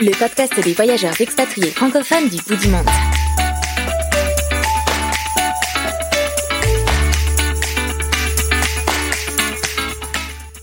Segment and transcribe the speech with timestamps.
[0.00, 2.86] Le podcast des voyageurs expatriés francophones du bout du monde.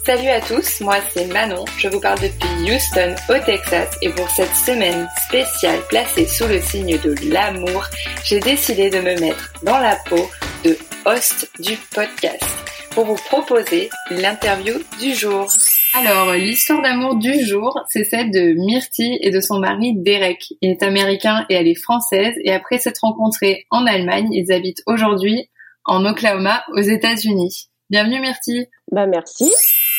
[0.05, 4.29] Salut à tous, moi c'est Manon, je vous parle depuis Houston au Texas et pour
[4.31, 7.87] cette semaine spéciale placée sous le signe de l'amour,
[8.25, 10.29] j'ai décidé de me mettre dans la peau
[10.65, 12.43] de host du podcast
[12.89, 15.49] pour vous proposer l'interview du jour.
[15.93, 20.53] Alors, l'histoire d'amour du jour, c'est celle de Myrti et de son mari Derek.
[20.61, 24.83] Il est américain et elle est française et après s'être rencontrés en Allemagne, ils habitent
[24.87, 25.49] aujourd'hui
[25.83, 27.67] en Oklahoma aux États-Unis.
[27.89, 28.67] Bienvenue Myrti.
[28.93, 29.51] Bah merci.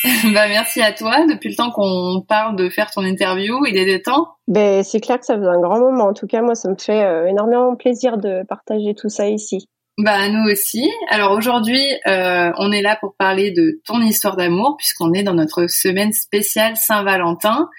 [0.33, 1.27] bah merci à toi.
[1.27, 4.29] Depuis le temps qu'on parle de faire ton interview, il est des temps.
[4.47, 6.05] Ben c'est clair que ça faisait un grand moment.
[6.05, 9.67] En tout cas, moi, ça me fait euh, énormément plaisir de partager tout ça ici.
[9.99, 10.89] Bah nous aussi.
[11.09, 15.35] Alors aujourd'hui, euh, on est là pour parler de ton histoire d'amour puisqu'on est dans
[15.35, 17.69] notre semaine spéciale Saint-Valentin.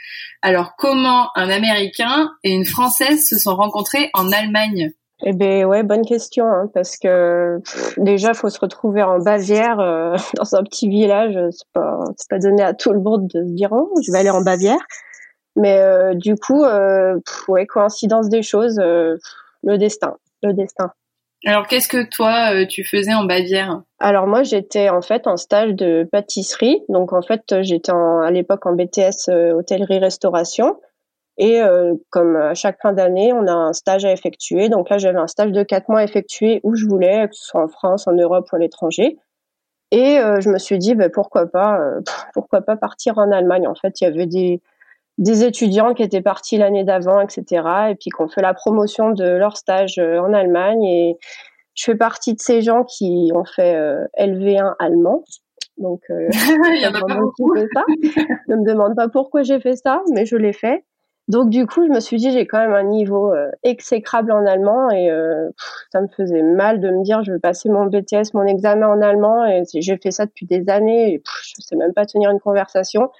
[0.40, 4.92] Alors comment un Américain et une Française se sont rencontrés en Allemagne?
[5.24, 7.58] Eh ben ouais, bonne question hein, parce que
[7.96, 12.38] déjà faut se retrouver en Bavière euh, dans un petit village, c'est pas c'est pas
[12.38, 14.78] donné à tout le monde de se dire oh je vais aller en Bavière.
[15.56, 19.16] Mais euh, du coup, euh, pff, ouais coïncidence des choses, euh,
[19.62, 20.92] le destin, le destin.
[21.46, 23.82] Alors qu'est-ce que toi euh, tu faisais en Bavière?
[23.98, 28.64] Alors moi j'étais en fait en stage de pâtisserie, donc en fait j'étais à l'époque
[28.66, 30.76] en BTS euh, hôtellerie restauration
[31.36, 34.98] et euh, comme à chaque fin d'année on a un stage à effectuer, donc là
[34.98, 37.68] j'avais un stage de quatre mois à effectuer où je voulais, que ce soit en
[37.68, 39.18] France, en Europe ou à l'étranger.
[39.90, 42.00] Et euh, je me suis dit ben, pourquoi pas, euh,
[42.32, 43.66] pourquoi pas partir en Allemagne?
[43.68, 44.62] En fait il y avait des
[45.18, 47.62] des étudiants qui étaient partis l'année d'avant, etc.
[47.90, 50.82] Et puis qu'on fait la promotion de leur stage euh, en Allemagne.
[50.84, 51.16] Et
[51.74, 55.24] je fais partie de ces gens qui ont fait euh, LV1 allemand.
[55.78, 57.54] Donc, euh, Il y en a pas beaucoup.
[57.56, 57.84] ça.
[58.48, 60.84] Ne me demande pas pourquoi j'ai fait ça, mais je l'ai fait.
[61.28, 64.44] Donc du coup, je me suis dit j'ai quand même un niveau euh, exécrable en
[64.44, 67.86] allemand et euh, pff, ça me faisait mal de me dire je vais passer mon
[67.86, 71.62] BTS, mon examen en allemand et j'ai fait ça depuis des années et pff, je
[71.62, 73.10] sais même pas tenir une conversation.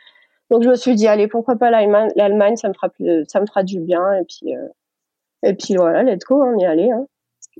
[0.50, 3.40] Donc je me suis dit allez pourquoi pas l'Allemagne, l'Allemagne ça me fera plus- ça
[3.40, 4.68] me fera du bien et puis euh,
[5.42, 6.90] et puis voilà let's go on y est allé.
[6.90, 7.06] Hein.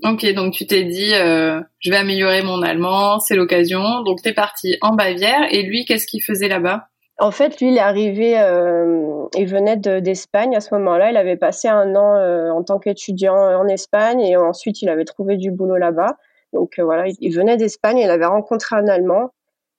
[0.03, 4.01] Ok, donc tu t'es dit euh, je vais améliorer mon allemand, c'est l'occasion.
[4.03, 6.87] Donc t'es parti en Bavière et lui qu'est-ce qu'il faisait là-bas?
[7.17, 11.11] En fait, lui, il est arrivé, euh, il venait de- d'Espagne à ce moment-là.
[11.11, 14.89] Il avait passé un an euh, en tant qu'étudiant euh, en Espagne et ensuite il
[14.89, 16.17] avait trouvé du boulot là-bas.
[16.51, 17.99] Donc euh, voilà, il, il venait d'Espagne.
[17.99, 19.29] Il avait rencontré un Allemand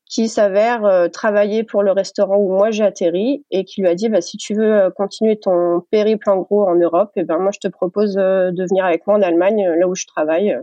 [0.08, 3.94] qui s'avère euh, travailler pour le restaurant où moi j'ai atterri et qui lui a
[3.96, 7.38] dit bah, si tu veux euh, continuer ton périple en gros en Europe, et ben
[7.38, 10.56] moi je te propose euh, de venir avec moi en Allemagne, là où je travaille.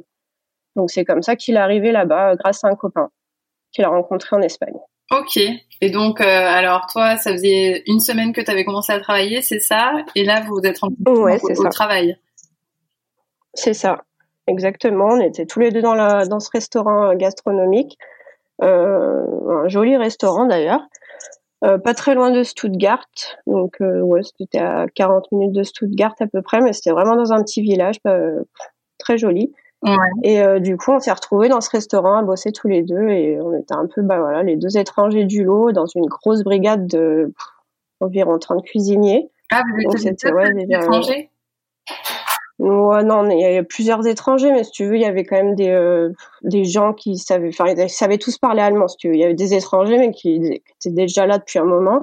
[0.76, 3.10] Donc c'est comme ça qu'il est arrivé là-bas grâce à un copain
[3.74, 4.76] qu'il a rencontré en Espagne.
[5.12, 5.38] Ok.
[5.82, 9.42] Et donc euh, alors toi ça faisait une semaine que tu avais commencé à travailler,
[9.42, 9.92] c'est ça?
[10.16, 11.70] Et là vous vous êtes rencontrés Ouais, au, c'est au ça.
[11.70, 12.18] travail.
[13.54, 14.04] C'est ça,
[14.48, 15.10] exactement.
[15.12, 17.98] On était tous les deux dans, la, dans ce restaurant gastronomique,
[18.62, 20.82] un joli restaurant d'ailleurs,
[21.64, 23.08] euh, pas très loin de Stuttgart.
[23.48, 27.16] Donc euh, ouais, c'était à 40 minutes de Stuttgart à peu près, mais c'était vraiment
[27.16, 28.44] dans un petit village, euh,
[28.98, 29.54] très joli.
[29.82, 29.96] Ouais.
[30.24, 33.10] Et euh, du coup, on s'est retrouvés dans ce restaurant à bosser tous les deux,
[33.10, 36.44] et on était un peu, bah voilà, les deux étrangers du lot dans une grosse
[36.44, 37.48] brigade de pff,
[38.00, 39.30] environ 30 cuisiniers.
[39.52, 39.62] Ah
[39.92, 41.30] vous étiez ouais, étrangers?
[42.64, 45.36] Ouais, non, il y avait plusieurs étrangers, mais si tu veux, il y avait quand
[45.36, 46.12] même des, euh,
[46.44, 49.16] des gens qui savaient, enfin, ils savaient tous parler allemand, si tu veux.
[49.16, 50.40] Il y avait des étrangers, mais qui,
[50.80, 52.00] qui étaient déjà là depuis un moment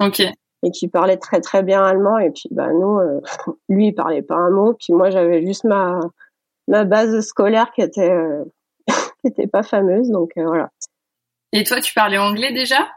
[0.63, 2.19] et qui parlaient très très bien allemand.
[2.19, 3.21] Et puis, bah, nous, euh,
[3.69, 4.75] lui, il parlait pas un mot.
[4.75, 5.99] Puis moi, j'avais juste ma,
[6.67, 8.43] ma base scolaire qui était, euh,
[8.87, 10.09] qui était pas fameuse.
[10.11, 10.69] Donc, voilà.
[11.53, 12.87] Et toi tu parlais anglais déjà?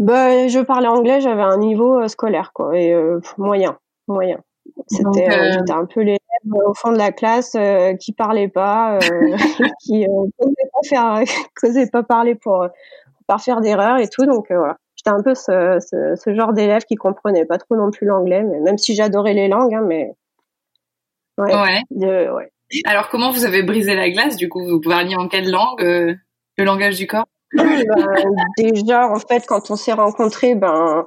[0.00, 2.92] Bah, je parlais anglais, j'avais un niveau scolaire, quoi, et
[3.38, 3.78] moyen,
[4.08, 4.42] moyen.
[4.86, 6.18] C'était j'étais un peu l'élève
[6.50, 7.56] au fond de la classe
[8.00, 8.98] qui parlait pas,
[9.80, 11.22] qui n'osait pas faire,
[11.60, 12.66] causait pas parler pour
[13.26, 14.26] pas faire d'erreur et tout.
[14.26, 17.90] Donc voilà j'étais un peu ce, ce, ce genre d'élève qui comprenait pas trop non
[17.90, 20.12] plus l'anglais, mais même si j'adorais les langues, hein, mais
[21.38, 21.54] ouais.
[21.54, 22.30] Ouais.
[22.30, 22.52] ouais.
[22.84, 24.64] Alors comment vous avez brisé la glace du coup?
[24.66, 26.14] Vous parliez en quelle langue euh,
[26.56, 27.26] Le langage du corps?
[27.54, 31.04] Ben, Déjà, en fait, quand on s'est rencontrés, ben,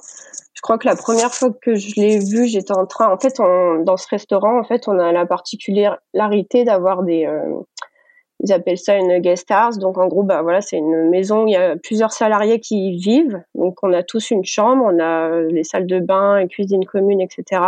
[0.53, 3.11] je crois que la première fois que je l'ai vu, j'étais en train.
[3.11, 7.61] En fait, on, dans ce restaurant, en fait, on a la particularité d'avoir des euh,
[8.43, 9.79] ils appellent ça une guest house.
[9.79, 12.89] Donc en gros, bah voilà, c'est une maison où il y a plusieurs salariés qui
[12.89, 13.41] y vivent.
[13.55, 17.21] Donc on a tous une chambre, on a les salles de bain, et cuisine commune,
[17.21, 17.61] etc.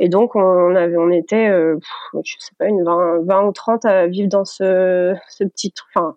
[0.00, 1.78] Et donc on avait, on était, euh,
[2.24, 6.16] je sais pas, une 20, 20 ou 30 à vivre dans ce, ce petit, enfin,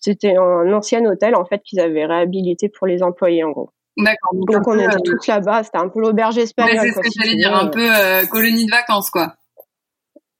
[0.00, 3.70] c'était un ancien hôtel en fait qu'ils avaient réhabilité pour les employés en gros.
[3.96, 4.30] D'accord.
[4.32, 6.78] Donc, on était euh, tous là-bas, c'était un peu l'auberge espagnole.
[6.80, 9.34] c'est ce que j'allais dire, un peu euh, colonie de vacances quoi.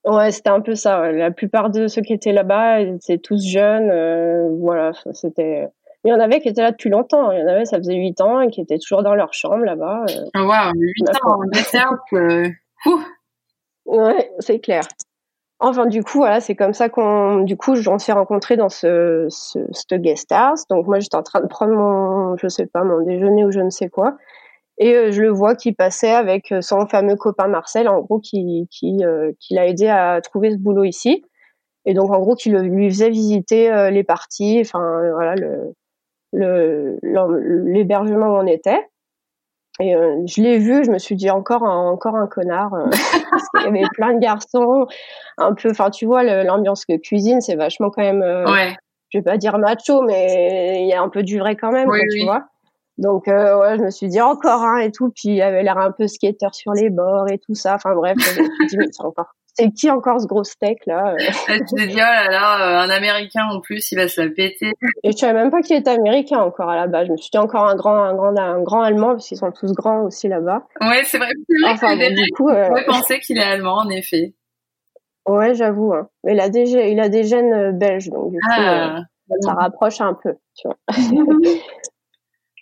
[0.05, 1.12] Ouais, c'était un peu ça.
[1.12, 3.91] La plupart de ceux qui étaient là-bas, ils étaient tous jeunes.
[3.91, 5.69] Euh, voilà, c'était.
[6.05, 7.31] Il y en avait qui étaient là depuis longtemps.
[7.33, 9.62] Il y en avait, ça faisait 8 ans, et qui étaient toujours dans leur chambre
[9.65, 10.07] là-bas.
[10.33, 12.49] Ah, waouh, 8 ans en euh...
[13.85, 14.83] Ouais, c'est clair.
[15.62, 19.27] Enfin, du coup, voilà, c'est comme ça qu'on, du coup, on s'est rencontrés dans ce,
[19.29, 20.67] ce, ce guest house.
[20.69, 23.61] Donc, moi, j'étais en train de prendre mon, je sais pas, mon déjeuner ou je
[23.61, 24.17] ne sais quoi.
[24.79, 28.21] Et euh, je le vois qui passait avec euh, son fameux copain Marcel, en gros,
[28.21, 31.23] qui, qui, euh, qui l'a aidé à trouver ce boulot ici.
[31.85, 35.75] Et donc, en gros, qui lui faisait visiter les parties, enfin, voilà, le,
[36.33, 36.99] le,
[37.65, 38.81] l'hébergement où on était.
[39.81, 39.94] Et
[40.27, 42.71] je l'ai vu, je me suis dit encore un, encore un connard.
[43.31, 44.87] parce qu'il y avait plein de garçons,
[45.38, 48.77] un peu, enfin, tu vois, l'ambiance que cuisine, c'est vachement quand même, ouais.
[49.09, 51.88] je vais pas dire macho, mais il y a un peu du vrai quand même,
[51.88, 52.44] oui, tu vois.
[53.00, 55.79] Donc euh, ouais, je me suis dit encore un et tout, puis il avait l'air
[55.79, 57.75] un peu skater sur les bords et tout ça.
[57.75, 60.87] Enfin bref, je me suis dit mais c'est encore c'est qui encore ce gros steak
[60.87, 61.14] là
[61.49, 64.73] Tu te dis oh là là, un américain en plus, il va se la péter.
[65.02, 67.06] Et je savais même pas qu'il était américain encore à la base.
[67.06, 69.52] Je me suis dit encore un grand un grand un grand allemand parce qu'ils sont
[69.52, 70.67] tous grands aussi là-bas.
[70.81, 71.31] Ouais, c'est vrai.
[71.67, 72.69] Enfin bon, du coup, euh...
[72.87, 74.35] penser qu'il est allemand en effet.
[75.26, 75.93] Ouais, j'avoue.
[75.94, 76.08] Hein.
[76.25, 78.99] Mais il a des il a des gènes euh, belges donc du coup ah.
[78.99, 79.00] euh,
[79.41, 80.76] ça rapproche un peu, tu vois.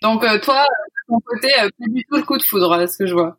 [0.01, 2.97] Donc euh, toi, de ton côté, euh, pas du tout le coup de foudre, ce
[2.97, 3.37] que je vois.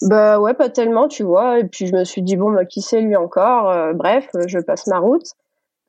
[0.00, 1.58] Bah ouais, pas tellement, tu vois.
[1.58, 3.70] Et puis je me suis dit bon, bah qui sait lui encore.
[3.70, 5.26] Euh, bref, je passe ma route.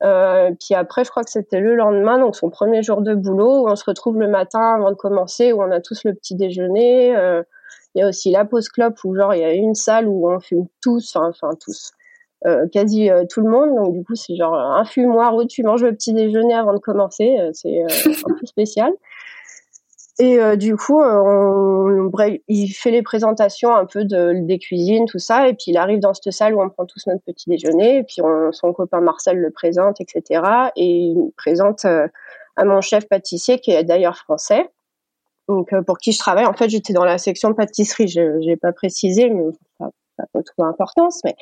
[0.02, 3.62] Euh, puis après, je crois que c'était le lendemain, donc son premier jour de boulot,
[3.62, 6.34] où on se retrouve le matin avant de commencer, où on a tous le petit
[6.34, 7.10] déjeuner.
[7.94, 10.28] Il y a aussi la pause clope, où genre il y a une salle où
[10.28, 11.92] on fume tous, enfin tous,
[12.72, 13.74] quasi tout le monde.
[13.76, 16.80] Donc du coup, c'est genre un fumoir où tu manges le petit déjeuner avant de
[16.80, 17.38] commencer.
[17.54, 18.92] c'est un peu spécial.
[20.20, 24.58] Et euh, du coup, euh, on, bref, il fait les présentations un peu de, des
[24.60, 27.24] cuisines, tout ça, et puis il arrive dans cette salle où on prend tous notre
[27.24, 30.42] petit déjeuner, et puis on, son copain Marcel le présente, etc.
[30.76, 32.06] Et il présente euh,
[32.56, 34.70] à mon chef pâtissier, qui est d'ailleurs français,
[35.48, 36.46] donc pour qui je travaille.
[36.46, 39.42] En fait, j'étais dans la section pâtisserie, je n'ai pas précisé, mais
[39.78, 39.90] ça
[40.32, 41.34] pas trop d'importance, mais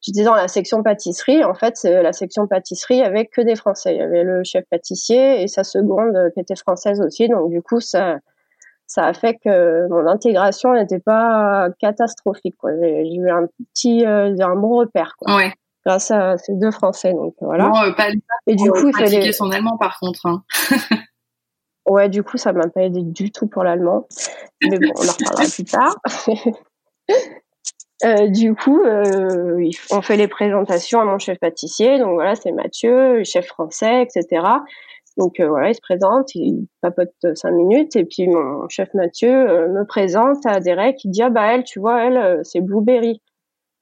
[0.00, 1.44] j'étais dans la section pâtisserie.
[1.44, 3.94] En fait, c'est la section pâtisserie avec que des Français.
[3.94, 7.28] Il y avait le chef pâtissier et sa seconde qui était française aussi.
[7.28, 8.18] Donc du coup, ça,
[8.88, 12.56] ça a fait que mon intégration n'était pas catastrophique.
[12.80, 15.14] J'ai eu un petit, euh, un bon repère.
[15.18, 15.36] Quoi.
[15.36, 15.52] Ouais.
[15.84, 17.12] Grâce à ces deux Français.
[17.12, 17.70] Donc voilà.
[17.84, 18.08] Euh, pas,
[18.46, 20.24] et du coup, il fallait son allemand par contre.
[20.26, 20.42] Hein.
[21.86, 24.06] ouais, du coup, ça m'a pas aidé du tout pour l'allemand.
[24.62, 25.96] Mais bon, on en reparlera plus tard.
[28.04, 31.98] Euh, du coup, euh, on fait les présentations à mon chef pâtissier.
[31.98, 34.42] Donc voilà, c'est Mathieu, chef français, etc.
[35.16, 39.30] Donc euh, voilà, il se présente, il papote cinq minutes et puis mon chef Mathieu
[39.30, 41.02] euh, me présente à Derek.
[41.04, 43.20] Il dit ah bah elle, tu vois, elle, c'est Blueberry,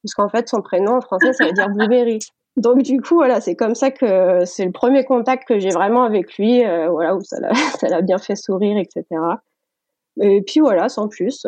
[0.02, 2.18] parce qu'en fait son prénom en français ça veut dire Blueberry.
[2.56, 6.04] Donc du coup voilà, c'est comme ça que c'est le premier contact que j'ai vraiment
[6.04, 9.04] avec lui, voilà où ça l'a ça l'a bien fait sourire, etc.
[10.22, 11.46] Et puis voilà, sans plus,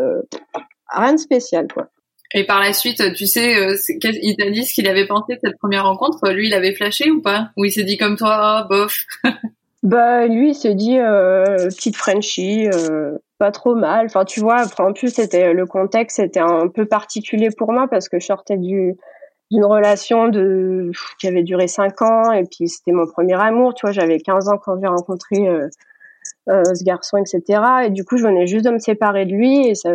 [0.90, 1.88] rien de spécial quoi.
[2.35, 5.40] Et par la suite, tu sais, euh, il t'a dit ce qu'il avait pensé de
[5.42, 6.30] cette première rencontre.
[6.30, 7.50] Lui, il avait flashé ou pas?
[7.56, 9.06] Ou il s'est dit comme toi, oh, bof
[9.85, 14.06] Bah lui, il s'est dit euh, petite Frenchie, euh, pas trop mal.
[14.06, 18.08] Enfin, tu vois, en plus, c'était le contexte, était un peu particulier pour moi parce
[18.08, 18.97] que je sortais du
[19.50, 23.75] d'une relation de qui avait duré cinq ans et puis c'était mon premier amour.
[23.75, 25.68] Tu vois, j'avais 15 ans quand j'ai rencontré euh,
[26.48, 27.62] ce garçon, etc.
[27.84, 29.68] Et du coup, je venais juste de me séparer de lui.
[29.68, 29.90] Et ça,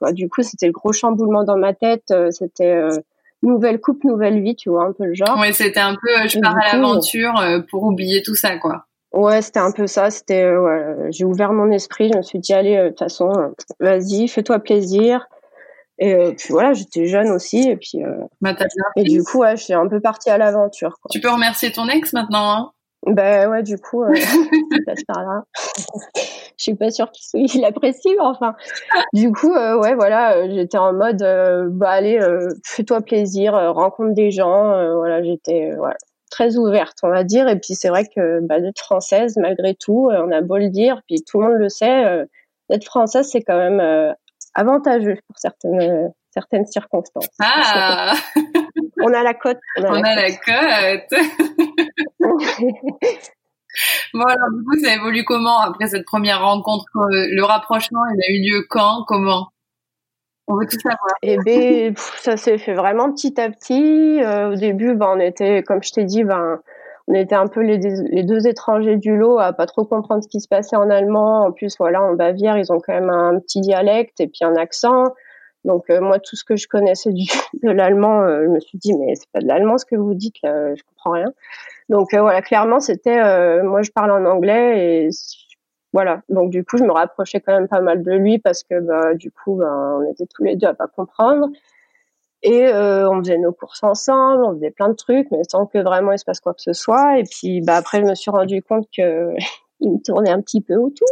[0.00, 2.10] bah, du coup, c'était le gros chamboulement dans ma tête.
[2.10, 2.98] Euh, c'était euh,
[3.42, 5.38] nouvelle coupe, nouvelle vie, tu vois, un peu le genre.
[5.38, 7.34] Ouais, c'était un peu, je pars à l'aventure
[7.70, 8.84] pour oublier tout ça, quoi.
[9.12, 10.10] Ouais, c'était un peu ça.
[10.10, 12.10] C'était, ouais, j'ai ouvert mon esprit.
[12.12, 13.30] Je me suis dit, allez, de toute façon,
[13.80, 15.26] vas-y, fais-toi plaisir.
[16.00, 18.56] Et euh, puis voilà, j'étais jeune aussi, et puis euh, Bah,
[18.96, 20.98] et du coup, ouais, je suis un peu partie à l'aventure.
[21.00, 21.10] quoi.
[21.10, 22.72] Tu peux remercier ton ex maintenant, hein
[23.06, 25.44] Ben ouais, du coup, euh, il passe par là.
[26.58, 28.54] Je suis pas sûre qu'il il apprécie, mais enfin.
[29.14, 33.54] Du coup, euh, ouais, voilà, euh, j'étais en mode, euh, bah allez, euh, fais-toi plaisir,
[33.54, 34.72] euh, rencontre des gens.
[34.74, 35.96] euh, voilà, j'étais, voilà,
[36.30, 37.48] très ouverte, on va dire.
[37.48, 41.00] Et puis c'est vrai que bah, d'être française, malgré tout, on a beau le dire,
[41.08, 42.26] puis tout le monde le sait, euh,
[42.68, 44.12] d'être française, c'est quand même euh,
[44.54, 47.28] avantageux pour certaines euh, certaines circonstances.
[47.40, 48.14] Ah,
[49.02, 49.58] On a la cote.
[49.78, 51.20] On a on la a la cote.
[54.12, 58.20] Bon alors du coup, ça évolue comment après cette première rencontre Euh, Le rapprochement, il
[58.20, 59.48] a eu lieu quand Comment?
[60.48, 61.14] On veut tout savoir.
[61.22, 64.20] Eh ben, ça s'est fait vraiment petit à petit.
[64.24, 66.58] Euh, au début, ben, on était, comme je t'ai dit, ben,
[67.06, 70.28] on était un peu les, les deux étrangers du lot à pas trop comprendre ce
[70.28, 71.44] qui se passait en allemand.
[71.46, 74.56] En plus, voilà, en Bavière, ils ont quand même un petit dialecte et puis un
[74.56, 75.04] accent.
[75.64, 77.24] Donc euh, moi, tout ce que je connaissais du,
[77.62, 80.14] de l'allemand, euh, je me suis dit mais c'est pas de l'allemand ce que vous
[80.14, 81.32] dites là, je comprends rien.
[81.90, 85.08] Donc euh, voilà, clairement, c'était, euh, moi, je parle en anglais et
[85.92, 86.22] voilà.
[86.28, 89.14] Donc du coup, je me rapprochais quand même pas mal de lui parce que bah,
[89.14, 91.48] du coup, ben, on était tous les deux à pas comprendre.
[92.42, 95.78] Et euh, on faisait nos courses ensemble, on faisait plein de trucs, mais sans que
[95.78, 97.18] vraiment il se passe quoi que ce soit.
[97.18, 99.34] Et puis bah, après, je me suis rendu compte que
[99.80, 101.08] il me tournait un petit peu autour,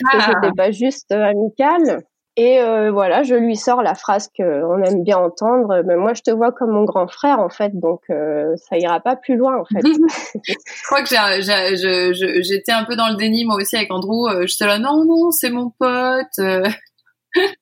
[0.00, 2.02] que Ah, c'était pas juste euh, amical.
[2.38, 5.82] Et euh, voilà, je lui sors la phrase qu'on aime bien entendre.
[5.86, 9.00] Mais moi, je te vois comme mon grand frère, en fait, donc euh, ça ira
[9.00, 9.80] pas plus loin, en fait.
[10.44, 14.28] je crois que je- je- j'étais un peu dans le déni moi aussi avec Andrew.
[14.28, 16.38] Euh, J'étais là, non, non, c'est mon pote.
[16.38, 16.62] Euh,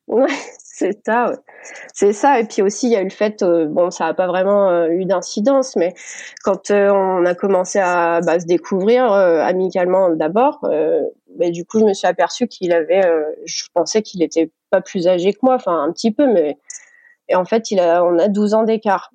[0.06, 0.28] Ouais,
[0.58, 1.30] c'est ça.
[1.30, 1.36] ouais.
[1.92, 2.38] C'est ça.
[2.38, 4.68] Et puis aussi, il y a eu le fait, euh, bon, ça n'a pas vraiment
[4.70, 5.94] euh, eu d'incidence, mais
[6.44, 11.00] quand euh, on a commencé à bah, se découvrir euh, amicalement d'abord, euh,
[11.38, 14.80] bah, du coup, je me suis aperçue qu'il avait, euh, je pensais qu'il était pas
[14.80, 16.56] plus âgé que moi, enfin un petit peu, mais
[17.28, 19.10] et en fait, il a, on a 12 ans d'écart.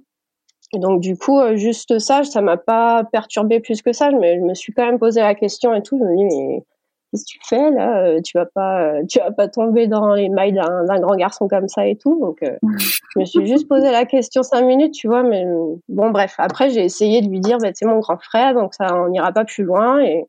[0.74, 4.42] Donc du coup, euh, juste ça, ça m'a pas perturbé plus que ça, mais je
[4.42, 5.98] me suis quand même posé la question et tout.
[5.98, 6.64] Je me dis mais
[7.12, 10.30] qu'est-ce que tu fais là Euh, Tu vas pas, tu vas pas tomber dans les
[10.30, 12.20] mailles d'un grand garçon comme ça et tout.
[12.20, 15.24] Donc je me suis juste posé la question cinq minutes, tu vois.
[15.24, 15.44] Mais
[15.88, 18.96] bon bref, après j'ai essayé de lui dire bah, c'est mon grand frère, donc ça
[18.96, 20.26] on n'ira pas plus loin et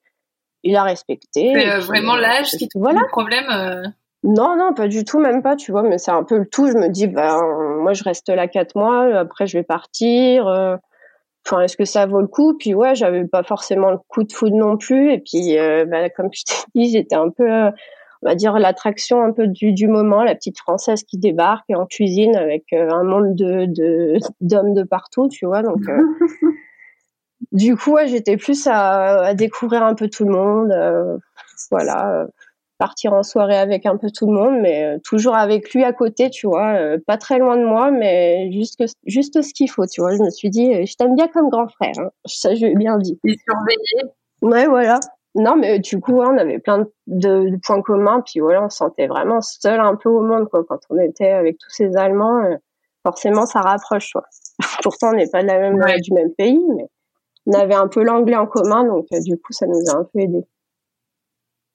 [0.62, 1.28] il a respecté.
[1.34, 3.00] C'est Et euh, puis, vraiment euh, l'âge qui te pose voilà.
[3.10, 3.44] problème.
[3.50, 3.82] euh.
[4.22, 6.66] Non, non, pas du tout, même pas, tu vois, mais c'est un peu le tout.
[6.66, 7.38] Je me dis, ben,
[7.80, 10.46] moi, je reste là quatre mois, après, je vais partir.
[10.46, 10.76] euh,
[11.46, 12.54] Enfin, est-ce que ça vaut le coup?
[12.58, 15.10] Puis ouais, j'avais pas forcément le coup de foudre non plus.
[15.10, 17.70] Et puis, euh, ben, comme je t'ai dit, j'étais un peu, euh,
[18.22, 21.86] on va dire, l'attraction un peu du, du moment, la petite française qui débarque en
[21.86, 25.62] cuisine avec euh, un monde de de- d'hommes de partout, tu vois.
[25.62, 25.98] Donc, euh,
[27.52, 30.72] du coup, ouais, j'étais plus à, à découvrir un peu tout le monde.
[30.72, 31.16] euh,
[31.70, 32.22] voilà.
[32.22, 32.26] euh,
[32.78, 35.92] partir en soirée avec un peu tout le monde, mais euh, toujours avec lui à
[35.92, 39.84] côté, tu vois, euh, pas très loin de moi, mais juste juste ce qu'il faut,
[39.86, 40.16] tu vois.
[40.16, 42.08] Je me suis dit, euh, je t'aime bien comme grand frère, hein.
[42.24, 43.20] ça je lui ai bien dit.
[43.24, 44.10] Il surveillait.
[44.40, 44.98] Ouais, voilà.
[45.34, 48.64] Non, mais du coup, ouais, on avait plein de, de- de points communs, puis voilà,
[48.64, 50.64] on se sentait vraiment seul un peu au monde, quoi.
[50.66, 52.56] Quand on était avec tous ces Allemands, euh,
[53.06, 54.24] forcément, ça rapproche, quoi.
[54.82, 56.00] Pourtant, on n'est pas de la même, Ouais.
[56.00, 56.86] du même pays, mais
[57.46, 60.04] on avait un peu l'anglais en commun, donc euh, du coup, ça nous a un
[60.04, 60.46] peu aidés.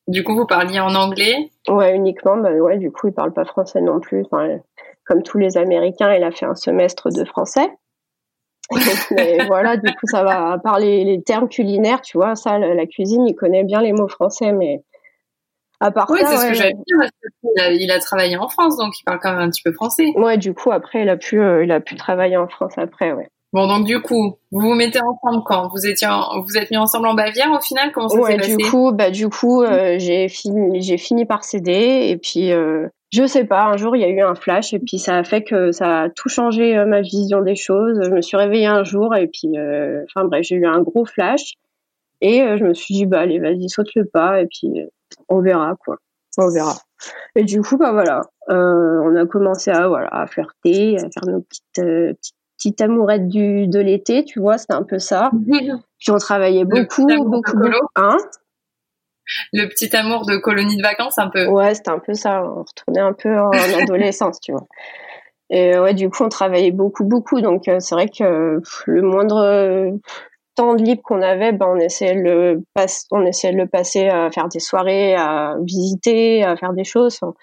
[0.07, 1.51] Du coup, vous parliez en anglais?
[1.67, 4.23] Ouais, uniquement, bah ouais, du coup, il parle pas français non plus.
[4.25, 4.59] Enfin,
[5.05, 7.69] comme tous les Américains, il a fait un semestre de français.
[9.11, 12.57] Mais voilà, du coup, ça va, à part les, les termes culinaires, tu vois, ça,
[12.57, 14.83] la, la cuisine, il connaît bien les mots français, mais
[15.79, 16.97] à part Oui, ça, c'est ce ouais, que j'allais dire.
[16.99, 17.11] parce
[17.43, 19.71] Il a, il a travaillé en France, donc il parle quand même un petit peu
[19.73, 20.05] français.
[20.15, 23.11] ouais, du coup, après, il a pu, euh, il a pu travailler en France après,
[23.13, 23.29] ouais.
[23.55, 25.69] Bon, donc du coup, vous vous mettez ensemble quand?
[25.69, 27.93] Vous étiez, en- vous êtes mis ensemble en Bavière au final?
[27.93, 28.57] Comment ça Ouais, s'est passé?
[28.57, 32.89] du coup, bah, du coup, euh, j'ai fini, j'ai fini par céder et puis, euh,
[33.13, 35.23] je sais pas, un jour il y a eu un flash et puis ça a
[35.23, 37.97] fait que ça a tout changé euh, ma vision des choses.
[38.03, 41.05] Je me suis réveillée un jour et puis, euh, enfin bref, j'ai eu un gros
[41.05, 41.53] flash
[42.19, 44.69] et je me suis dit bah allez vas-y saute le pas et puis
[45.29, 45.95] on verra quoi,
[46.37, 46.73] on verra.
[47.37, 51.39] Et du coup bah voilà, on a commencé à voilà à flirter, à faire nos
[51.41, 55.31] petites petites, petites amourettes du de l'été, tu vois, c'était un peu ça.
[55.99, 57.87] Puis on travaillait beaucoup, beaucoup, beaucoup.
[57.95, 58.17] Hein?
[59.53, 61.47] Le petit amour de colonie de vacances, un peu.
[61.47, 62.43] Ouais, c'était un peu ça.
[62.43, 63.49] On retournait un peu en
[63.81, 64.67] adolescence, tu vois.
[65.49, 67.41] Et ouais, du coup, on travaillait beaucoup, beaucoup.
[67.41, 69.91] Donc, euh, c'est vrai que pff, le moindre euh,
[70.55, 72.63] temps de libre qu'on avait, ben, on essayait de le
[73.11, 77.19] on essayait de le passer à faire des soirées, à visiter, à faire des choses.
[77.21, 77.33] Enfin,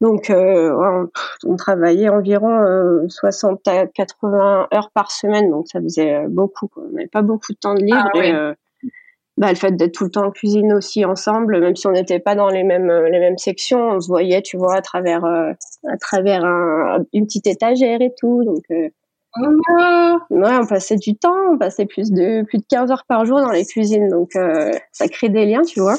[0.00, 1.08] Donc, euh,
[1.44, 5.50] on, travaillait environ euh, 60 à 80 heures par semaine.
[5.50, 6.68] Donc, ça faisait euh, beaucoup.
[6.68, 6.82] quoi.
[6.86, 8.10] On n'avait pas beaucoup de temps de libre.
[8.14, 8.54] Ah euh,
[9.38, 12.20] bah, le fait d'être tout le temps en cuisine aussi ensemble, même si on n'était
[12.20, 15.96] pas dans les mêmes les mêmes sections, on se voyait, tu vois, à travers à
[16.00, 18.44] travers un, une petite étagère et tout.
[18.44, 18.64] Donc
[20.30, 23.38] Ouais, on passait du temps, on passait plus de plus de 15 heures par jour
[23.40, 25.96] dans les cuisines, donc euh, ça crée des liens, tu vois.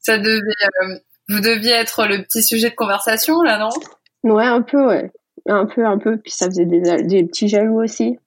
[0.00, 0.40] ça devait,
[0.82, 3.70] euh, vous deviez être le petit sujet de conversation là, non?
[4.22, 5.10] Ouais, un peu, ouais,
[5.46, 6.18] un peu, un peu.
[6.18, 8.18] Puis ça faisait des, des petits jaloux aussi.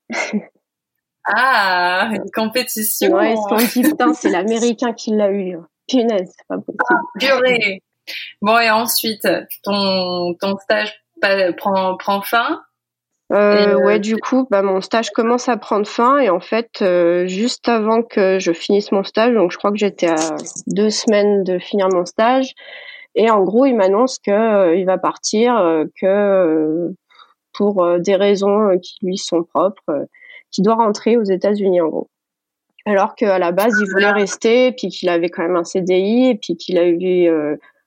[1.25, 3.11] ah, une compétition.
[3.13, 5.57] Ouais, se sont dit putain, c'est l'américain qui l'a eu.
[5.87, 6.79] Punaise, c'est pas possible.
[6.89, 7.77] Ah,
[8.41, 9.27] bon et ensuite,
[9.63, 10.93] ton ton stage
[11.57, 12.61] prend prend fin.
[13.31, 16.81] Euh, ouais, euh, du coup, bah, mon stage commence à prendre fin et en fait,
[16.81, 20.89] euh, juste avant que je finisse mon stage, donc je crois que j'étais à deux
[20.89, 22.53] semaines de finir mon stage,
[23.13, 25.55] et en gros, il m'annonce que euh, il va partir,
[26.01, 26.91] que
[27.53, 30.07] pour des raisons qui lui sont propres,
[30.49, 32.09] qu'il doit rentrer aux États-Unis en gros.
[32.85, 36.35] Alors qu'à la base, il voulait rester, puis qu'il avait quand même un CDI, et
[36.35, 36.97] puis qu'il a eu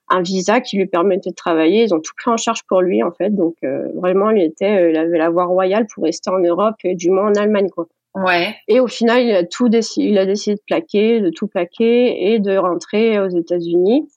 [0.09, 1.83] un visa qui lui permettait de travailler.
[1.83, 3.29] Ils ont tout pris en charge pour lui en fait.
[3.29, 6.75] Donc euh, vraiment, il était, euh, il avait la voie royale pour rester en Europe
[6.83, 7.87] et du moins en Allemagne quoi.
[8.15, 8.55] Ouais.
[8.67, 12.33] Et au final, il a tout décidé, il a décidé de plaquer, de tout plaquer
[12.33, 14.07] et de rentrer aux États-Unis.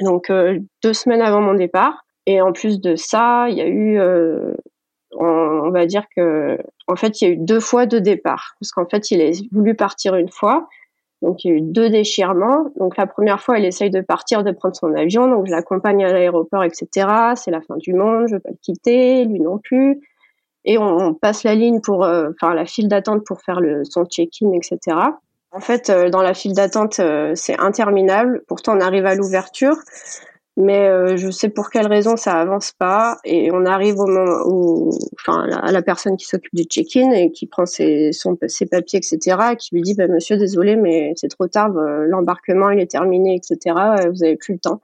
[0.00, 2.04] Donc euh, deux semaines avant mon départ.
[2.26, 4.00] Et en plus de ça, il y a eu,
[5.12, 6.56] on, on, va dire que,
[6.88, 9.30] en fait, il y a eu deux fois de départ parce qu'en fait, il a
[9.52, 10.66] voulu partir une fois
[11.24, 12.66] donc il y a eu deux déchirements.
[12.76, 15.26] Donc la première fois, elle essaye de partir, de prendre son avion.
[15.26, 17.08] Donc je l'accompagne à l'aéroport, etc.
[17.34, 20.00] C'est la fin du monde, je veux pas le quitter, lui non plus.
[20.66, 24.96] Et on, passe la ligne pour, euh, la file d'attente pour faire son check-in, etc.
[25.50, 28.42] En fait, euh, dans la file d'attente, euh, c'est interminable.
[28.48, 29.76] Pourtant, on arrive à l'ouverture
[30.56, 34.42] mais euh, je sais pour quelle raison ça avance pas et on arrive au moment
[34.46, 38.66] où enfin à la personne qui s'occupe du check-in et qui prend ses son, ses
[38.66, 42.70] papiers etc et qui lui dit bah, monsieur désolé mais c'est trop tard euh, l'embarquement
[42.70, 44.80] il est terminé etc euh, vous avez plus le temps.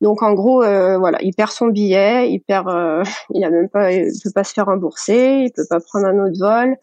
[0.00, 2.68] Donc en gros euh, voilà il perd son billet il perd
[3.30, 6.18] il a même pas il peut pas se faire rembourser il peut pas prendre un
[6.18, 6.76] autre vol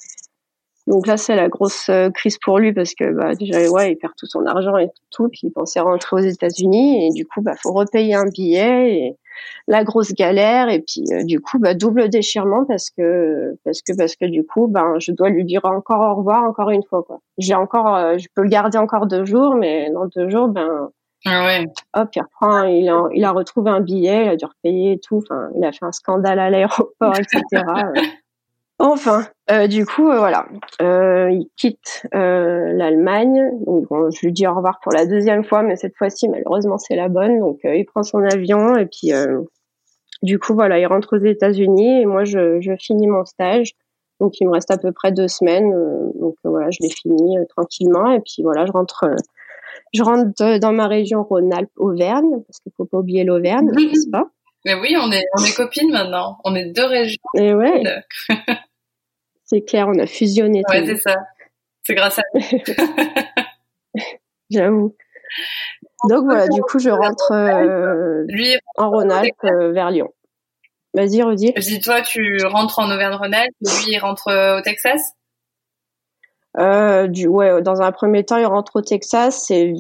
[0.88, 3.96] donc là, c'est la grosse euh, crise pour lui parce que bah, déjà, ouais, il
[3.96, 7.42] perd tout son argent et tout, puis il pensait rentrer aux États-Unis et du coup,
[7.42, 9.18] bah, faut repayer un billet et
[9.68, 13.96] la grosse galère et puis euh, du coup, bah, double déchirement parce que parce que
[13.96, 17.04] parce que du coup, ben, je dois lui dire encore au revoir encore une fois
[17.04, 17.20] quoi.
[17.38, 20.90] J'ai encore, euh, je peux le garder encore deux jours, mais dans deux jours, ben
[21.26, 21.66] ah ouais.
[21.94, 25.00] Hop, il reprend, il a, il a retrouvé un billet, il a dû repayer et
[25.00, 25.22] tout.
[25.24, 27.64] Enfin, il a fait un scandale à l'aéroport, etc.
[28.80, 30.48] Enfin, euh, du coup, euh, voilà,
[30.82, 33.52] euh, il quitte l'Allemagne.
[33.66, 36.96] Donc, je lui dis au revoir pour la deuxième fois, mais cette fois-ci, malheureusement, c'est
[36.96, 37.40] la bonne.
[37.40, 39.12] Donc, il prend son avion et puis,
[40.22, 43.74] du coup, voilà, il rentre aux États-Unis et moi, je, je, finis mon stage.
[44.22, 45.72] Donc, il me reste à peu près deux semaines.
[46.16, 49.06] donc, voilà, je l'ai fini tranquillement et puis voilà, je rentre.
[49.94, 54.30] je rentre dans ma région Rhône-Alpes, Auvergne, parce qu'il faut pas oublier l'Auvergne, n'est-ce pas?
[54.66, 56.38] Mais oui, on est, on est copines maintenant.
[56.46, 57.18] On est deux régions.
[57.36, 57.84] Et ouais.
[59.54, 60.64] c'est clair, on a fusionné.
[60.70, 61.16] Ouais, c'est ça.
[61.84, 62.24] C'est grâce à
[64.50, 64.96] J'avoue.
[66.10, 70.10] Donc voilà, du coup, je rentre euh, Lui, en Rhône-Alpes euh, vers Lyon.
[70.94, 71.54] Vas-y, redis.
[71.56, 75.14] Je dis, toi, tu rentres en Auvergne-Rhône-Alpes, lui, il rentre euh, au Texas?
[77.10, 79.74] Du, Ouais, dans un premier temps, il rentre au Texas et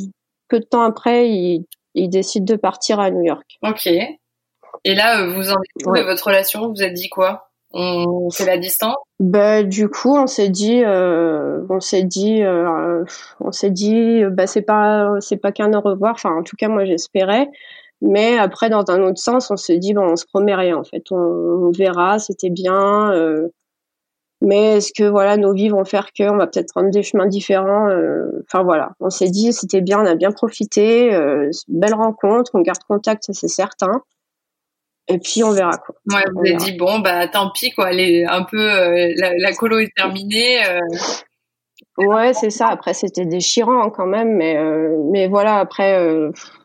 [0.47, 3.57] peu de temps après, il, il décide de partir à New York.
[3.61, 3.87] Ok.
[3.87, 6.71] Et là, vous en êtes de votre relation?
[6.71, 7.52] Vous avez dit quoi?
[7.73, 13.05] On fait la distance bah du coup on s'est dit euh, on s'est dit euh,
[13.39, 16.15] on s'est dit bah c'est pas c'est pas qu'un au revoir.
[16.15, 17.47] Enfin en tout cas moi j'espérais.
[18.01, 20.83] Mais après dans un autre sens on s'est dit bon on se promet rien en
[20.83, 21.03] fait.
[21.11, 23.47] On, verra c'était bien euh,
[24.41, 27.27] mais est-ce que voilà nos vies vont faire que on va peut-être prendre des chemins
[27.27, 27.87] différents
[28.45, 28.91] enfin voilà.
[28.99, 31.17] On s'est dit c'était bien on a bien profité
[31.69, 34.01] belle rencontre on garde contact c'est certain
[35.07, 35.95] et puis on verra quoi.
[36.11, 39.53] Ouais, vous avez dit bon bah tant pis quoi, les un peu euh, la, la,
[39.53, 40.65] colo est terminée.
[40.65, 40.79] Euh.
[41.97, 42.67] Ouais, c'est ça.
[42.67, 45.97] Après c'était déchirant quand même, mais euh, mais voilà après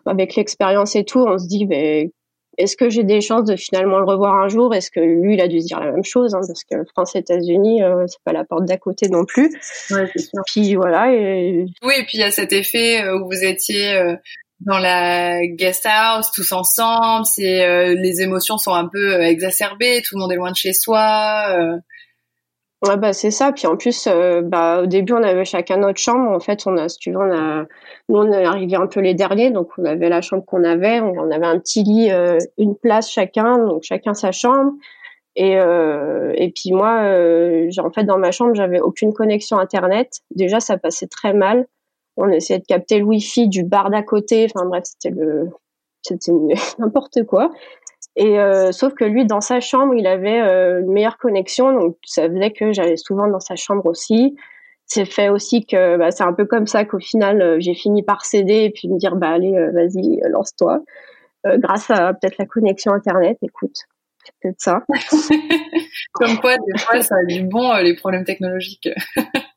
[0.07, 2.13] avec l'expérience et tout, on se dit mais
[2.59, 4.75] est-ce que j'ai des chances de finalement le revoir un jour?
[4.75, 7.83] Est-ce que lui, il a dû se dire la même chose hein, Parce que France-États-Unis,
[8.09, 9.49] c'est pas la porte d'à côté non plus.
[9.93, 10.43] Ouais, c'est sûr.
[10.45, 11.13] Puis voilà.
[11.13, 11.67] Et...
[11.85, 14.17] Oui, et puis il y a cet effet où vous étiez
[14.61, 20.03] dans la guest house tous ensemble c'est euh, les émotions sont un peu euh, exacerbées
[20.05, 21.77] tout le monde est loin de chez soi euh.
[22.87, 23.53] ouais bah c'est ça.
[23.53, 24.09] Puis en plus
[24.45, 26.31] bah au début on avait chacun notre chambre.
[26.31, 27.67] En fait on a si tu veux on a
[28.09, 29.51] nous on est arrivé un peu les derniers.
[29.51, 31.01] Donc on avait la chambre qu'on avait.
[31.01, 32.11] On avait un petit lit
[32.57, 33.59] une place chacun.
[33.59, 34.73] Donc chacun sa chambre.
[35.37, 37.01] Et et puis moi
[37.79, 40.21] en fait dans ma chambre j'avais aucune connexion internet.
[40.35, 41.67] Déjà ça passait très mal
[42.21, 44.47] On essayait de capter le wifi du bar d'à côté.
[44.53, 45.49] Enfin bref, c'était le,
[46.03, 46.33] c'était
[46.79, 47.51] n'importe quoi.
[48.17, 51.97] Et euh, sauf que lui, dans sa chambre, il avait euh, une meilleure connexion, donc
[52.05, 54.37] ça faisait que j'allais souvent dans sa chambre aussi.
[54.87, 58.03] C'est fait aussi que bah, c'est un peu comme ça qu'au final, euh, j'ai fini
[58.03, 60.81] par céder et puis me dire bah allez, vas-y, lance-toi.
[61.45, 63.77] grâce à peut-être la connexion internet, écoute,
[64.25, 64.83] c'est peut-être ça.
[66.13, 68.89] comme quoi, des fois, ça a du bon les problèmes technologiques.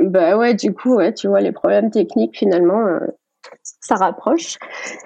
[0.00, 2.98] bah ouais, du coup, ouais, tu vois, les problèmes techniques finalement
[3.80, 4.58] ça rapproche.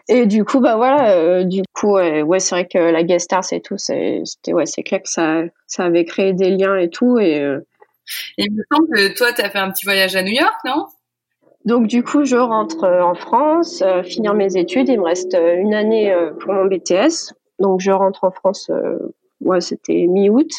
[0.08, 3.52] Et du coup, bah voilà, euh, du coup, ouais, c'est vrai que la guest stars
[3.52, 7.18] et tout, c'était, ouais, c'est clair que ça, ça avait créé des liens et tout.
[7.18, 7.60] Et, euh,
[8.36, 10.86] il me semble que toi, tu as fait un petit voyage à New York, non?
[11.64, 14.88] Donc, du coup, je rentre euh, en France, finir mes études.
[14.88, 17.34] Il me reste une année pour mon BTS.
[17.60, 18.70] Donc, je rentre en France,
[19.40, 20.50] ouais, c'était mi-août.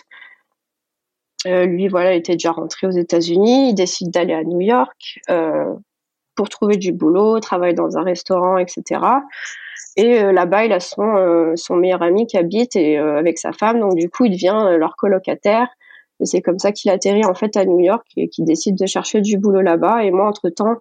[1.46, 3.70] Lui, voilà, il était déjà rentré aux États-Unis.
[3.70, 5.20] Il décide d'aller à New York
[6.36, 9.02] pour trouver du boulot, travaille dans un restaurant, etc.
[9.96, 13.38] Et euh, là-bas, il a son, euh, son meilleur ami qui habite et euh, avec
[13.38, 15.68] sa femme, donc du coup, il devient leur colocataire.
[16.20, 18.86] Et c'est comme ça qu'il atterrit en fait à New York et qu'il décide de
[18.86, 20.04] chercher du boulot là-bas.
[20.04, 20.76] Et moi, entre-temps,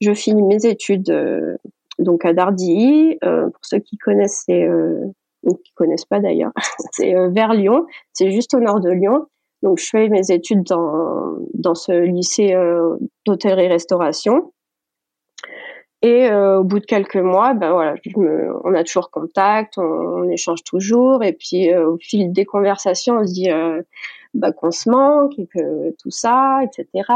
[0.00, 1.58] je finis mes études
[1.98, 3.18] donc à Dardilly.
[3.20, 4.68] pour ceux qui connaissent, c'est
[5.42, 6.52] ou qui connaissent pas d'ailleurs,
[6.92, 7.86] c'est vers Lyon.
[8.12, 9.26] C'est juste au nord de Lyon.
[9.62, 12.54] Donc je fais mes études dans dans ce lycée
[13.26, 14.52] d'hôtellerie-restauration.
[16.02, 17.94] Et euh, au bout de quelques mois, ben voilà,
[18.64, 23.26] on a toujours contact, on, échange toujours, et puis euh, au fil des conversations, on
[23.26, 23.80] se dit euh,
[24.34, 27.08] bah, qu'on se manque et que tout ça, etc.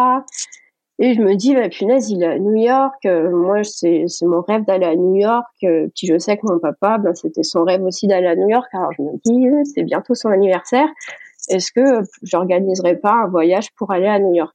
[0.98, 3.04] Et je me dis, bah, punaise, il est à New York.
[3.04, 5.46] moi, c'est mon rêve d'aller à New York.
[5.60, 8.66] puis je sais que mon papa, ben, c'était son rêve aussi d'aller à New York.
[8.72, 10.88] Alors je me dis, c'est bientôt son anniversaire.
[11.50, 14.54] Est-ce que j'organiserai pas un voyage pour aller à New York?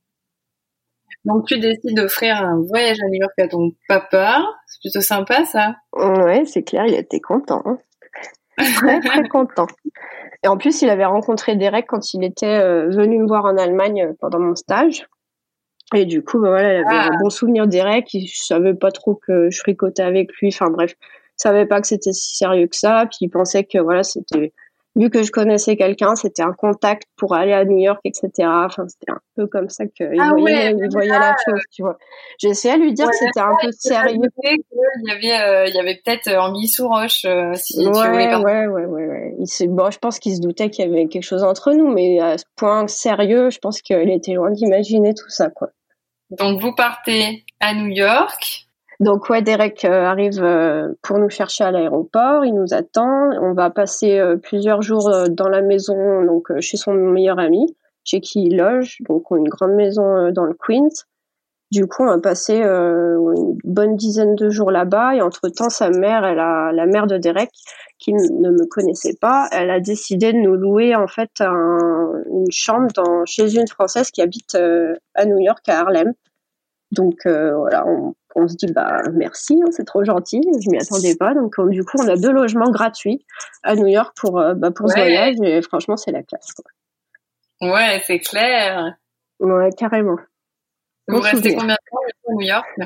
[1.26, 4.44] Donc tu décides d'offrir un voyage à New York à ton papa.
[4.68, 5.76] C'est plutôt sympa ça.
[5.94, 7.62] Ouais, c'est clair, il était content.
[7.66, 7.78] Hein.
[8.58, 9.68] très très content.
[10.44, 13.58] Et en plus, il avait rencontré Derek quand il était euh, venu me voir en
[13.58, 15.08] Allemagne euh, pendant mon stage.
[15.96, 17.18] Et du coup, bah, voilà, il avait un ah.
[17.22, 18.14] bon souvenir Derek.
[18.14, 20.50] Il savait pas trop que je fricotais avec lui.
[20.50, 23.06] Enfin bref, il savait pas que c'était si sérieux que ça.
[23.10, 24.54] Puis il pensait que voilà, c'était
[24.96, 28.30] vu que je connaissais quelqu'un, c'était un contact pour aller à New York, etc.
[28.40, 31.98] Enfin, c'était un peu comme ça qu'il ah voyait, il voyait la chose, tu vois.
[32.42, 34.18] Essayé de lui dire que c'était un peu sérieux.
[34.44, 37.26] Il y avait, euh, il y avait peut-être euh, Anguille sous roche.
[37.26, 40.86] Euh, si ouais, ouais, ouais, ouais, ouais, Il bon, je pense qu'il se doutait qu'il
[40.86, 44.34] y avait quelque chose entre nous, mais à ce point sérieux, je pense qu'il était
[44.34, 45.70] loin d'imaginer tout ça, quoi.
[46.32, 48.65] Donc vous partez à New York.
[49.00, 53.30] Donc ouais, Derek euh, arrive euh, pour nous chercher à l'aéroport, il nous attend.
[53.42, 58.22] On va passer euh, plusieurs jours dans la maison, donc chez son meilleur ami, chez
[58.22, 61.04] qui il loge, donc une grande maison dans le Queens.
[61.72, 66.24] Du coup, on a passé une bonne dizaine de jours là-bas et entre-temps, sa mère,
[66.24, 67.50] elle a la mère de Derek,
[67.98, 72.88] qui ne me connaissait pas, elle a décidé de nous louer en fait une chambre
[72.96, 74.56] dans, chez une Française qui habite
[75.16, 76.14] à New York, à Harlem.
[76.92, 81.16] Donc voilà, on, on se dit bah merci, hein, c'est trop gentil, je m'y attendais
[81.16, 81.34] pas.
[81.34, 83.26] Donc du coup, on a deux logements gratuits
[83.64, 86.52] à New York pour euh, bah, pour ce voyage et franchement, c'est la classe.
[86.54, 87.72] Quoi.
[87.74, 88.96] Ouais, c'est clair.
[89.40, 90.18] Ouais, carrément.
[91.08, 92.80] Vous restez combien de temps à New York?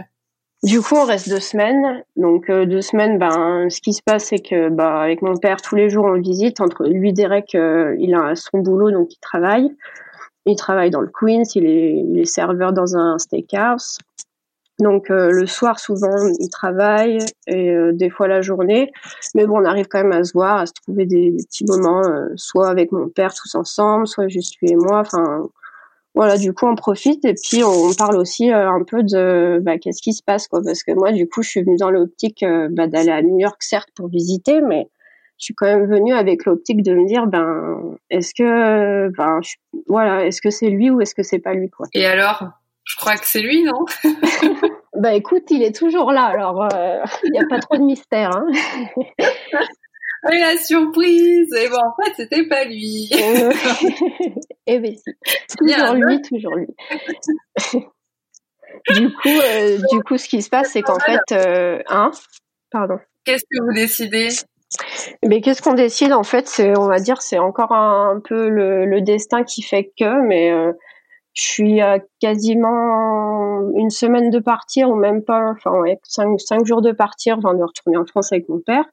[0.62, 2.04] Du coup, on reste deux semaines.
[2.16, 5.62] Donc euh, deux semaines, ben ce qui se passe, c'est que bah avec mon père
[5.62, 6.60] tous les jours on visite.
[6.62, 9.76] Entre lui, Derek, euh, il a son boulot, donc il travaille.
[10.46, 14.00] Il travaille dans le Queens, il est, il est serveur dans un steakhouse.
[14.80, 18.92] Donc euh, le soir souvent il travaille et euh, des fois la journée,
[19.36, 22.02] mais bon on arrive quand même à se voir, à se trouver des, petits moments,
[22.06, 25.00] euh, soit avec mon père tous ensemble, soit juste lui et moi.
[25.00, 25.50] Enfin
[26.16, 30.02] voilà, du coup on profite et puis on, parle aussi un peu de bah, qu'est-ce
[30.02, 32.88] qui se passe quoi, parce que moi du coup je suis venue dans l'optique bah,
[32.88, 34.88] d'aller à New York certes pour visiter, mais
[35.38, 39.40] je suis quand même venue avec l'optique de me dire ben est-ce que ben
[39.88, 41.88] voilà est-ce que c'est lui ou est-ce que c'est pas lui quoi.
[41.94, 42.59] Et alors?
[42.90, 43.86] Je crois que c'est lui, non
[44.96, 48.32] Bah écoute, il est toujours là, alors euh, il n'y a pas trop de mystère.
[48.36, 48.48] Hein
[50.34, 53.10] Et la surprise Et bon, en fait, c'était pas lui.
[54.68, 55.14] eh ben si,
[55.58, 56.68] toujours lui, toujours lui.
[58.90, 62.12] du coup, euh, du coup, ce qui se passe, c'est qu'en fait, euh, hein,
[62.72, 62.98] pardon.
[63.24, 64.30] Qu'est-ce que vous décidez?
[65.26, 66.62] Mais qu'est-ce qu'on décide en fait?
[66.78, 70.52] On va dire, c'est encore un, peu le, destin qui fait que, mais
[71.40, 76.82] je suis à quasiment une semaine de partir ou même pas, enfin ouais, cinq, jours
[76.82, 78.84] de partir, enfin de retourner en France avec mon père.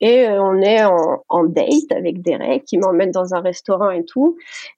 [0.00, 4.36] Et euh, on est en, date avec Derek qui m'emmène dans un restaurant et tout.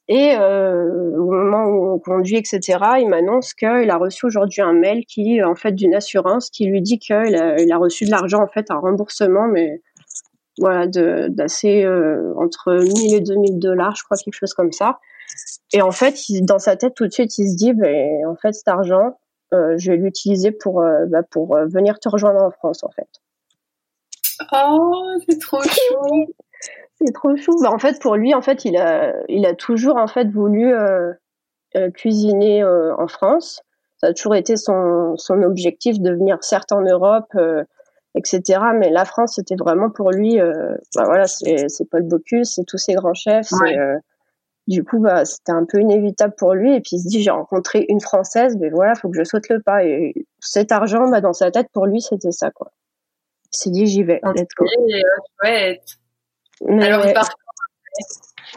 [0.08, 4.72] Et euh, au moment où on conduit, etc., il m'annonce qu'il a reçu aujourd'hui un
[4.72, 8.42] mail qui, en fait, d'une assurance qui lui dit qu'il a, a reçu de l'argent,
[8.42, 9.82] en fait, un remboursement, mais
[10.58, 14.98] voilà, d'assez euh, entre 1000 et 2000 dollars, je crois, quelque chose comme ça.
[15.72, 18.52] Et en fait, dans sa tête, tout de suite, il se dit, ben, en fait,
[18.52, 19.18] cet argent,
[19.54, 23.08] euh, je vais l'utiliser pour, euh, bah, pour venir te rejoindre en France, en fait.
[24.52, 26.34] Oh, c'est trop chou.
[27.00, 27.56] c'est trop chou.
[27.62, 30.72] Bah, en fait, pour lui, en fait, il a, il a toujours en fait voulu
[30.72, 31.12] euh,
[31.76, 33.62] euh, cuisiner euh, en France.
[33.98, 37.32] Ça a toujours été son, son objectif de venir certes en Europe,
[38.14, 38.60] etc.
[38.74, 40.38] Mais la France, c'était vraiment pour lui.
[40.38, 43.50] bah voilà, c'est, Paul Bocuse, c'est tous ces grands chefs.
[44.66, 46.74] du coup, bah, c'était un peu inévitable pour lui.
[46.74, 49.48] Et puis il se dit, j'ai rencontré une française, mais voilà, faut que je saute
[49.48, 49.84] le pas.
[49.84, 52.70] Et cet argent, bah, dans sa tête, pour lui, c'était ça, quoi.
[53.52, 54.20] Il s'est dit, j'y vais.
[54.34, 54.66] let's go.
[56.68, 57.28] Alors, il part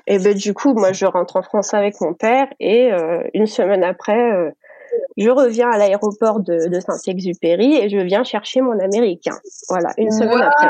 [0.08, 3.48] et ben du coup, moi, je rentre en France avec mon père et euh, une
[3.48, 4.52] semaine après, euh,
[5.17, 9.38] je reviens à l'aéroport de, de Saint-Exupéry et je viens chercher mon américain.
[9.69, 10.69] Voilà, une semaine après.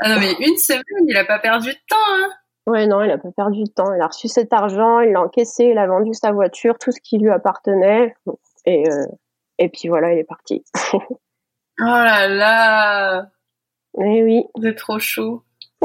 [0.00, 1.96] Ah non mais une semaine, il a pas perdu de temps.
[2.14, 2.30] Hein
[2.66, 3.94] ouais, non, il a pas perdu de temps.
[3.94, 7.00] Il a reçu cet argent, il l'a encaissé, il a vendu sa voiture, tout ce
[7.00, 8.14] qui lui appartenait
[8.66, 9.06] et euh,
[9.58, 10.64] et puis voilà, il est parti.
[11.82, 13.30] Oh là là
[13.98, 14.44] Eh oui.
[14.62, 15.44] C'est trop chaud.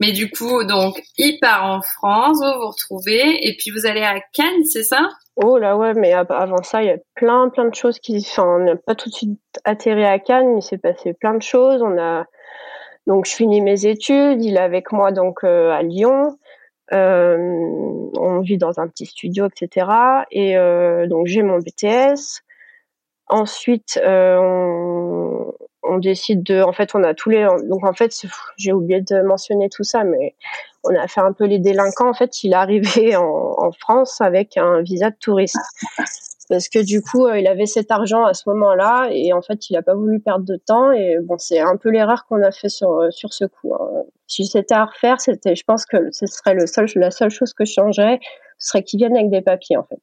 [0.00, 4.02] Mais du coup, donc, il part en France, vous vous retrouvez, et puis vous allez
[4.02, 5.08] à Cannes, c'est ça?
[5.36, 8.18] Oh là ouais, mais avant ça, il y a plein plein de choses qui...
[8.18, 11.34] Enfin, on n'a pas tout de suite atterri à Cannes, mais il s'est passé plein
[11.34, 11.82] de choses.
[11.82, 12.26] On a...
[13.06, 16.36] Donc, je finis mes études, il est avec moi donc euh, à Lyon.
[16.92, 17.36] Euh,
[18.18, 19.86] on vit dans un petit studio, etc.
[20.30, 22.42] Et euh, donc, j'ai mon BTS.
[23.28, 28.12] Ensuite, euh, on, on, décide de, en fait, on a tous les, donc en fait,
[28.56, 30.34] j'ai oublié de mentionner tout ça, mais
[30.84, 32.08] on a fait un peu les délinquants.
[32.08, 35.58] En fait, il est arrivé en, en France avec un visa de touriste,
[36.48, 39.70] parce que du coup, euh, il avait cet argent à ce moment-là, et en fait,
[39.70, 40.92] il a pas voulu perdre de temps.
[40.92, 43.74] Et bon, c'est un peu l'erreur qu'on a fait sur sur ce coup.
[43.74, 44.04] Hein.
[44.26, 47.54] Si c'était à refaire, c'était, je pense que ce serait le seul, la seule chose
[47.54, 48.20] que je changerais,
[48.58, 50.00] ce serait qu'il vienne avec des papiers, en fait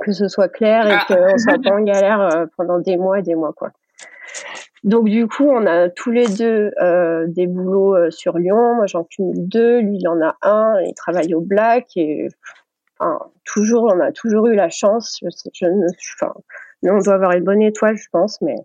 [0.00, 1.04] que ce soit clair et ah.
[1.06, 3.70] qu'on soit pas en galère euh, pendant des mois et des mois quoi.
[4.82, 8.74] Donc du coup, on a tous les deux euh, des boulots euh, sur Lyon.
[8.76, 9.80] Moi, j'en cumule deux.
[9.80, 10.80] Lui, il en a un.
[10.80, 12.28] Il travaille au Black et
[13.44, 15.20] toujours, on a toujours eu la chance.
[15.54, 15.66] Je,
[16.20, 16.34] enfin,
[16.82, 18.56] on doit avoir une bonne étoile, je pense, mais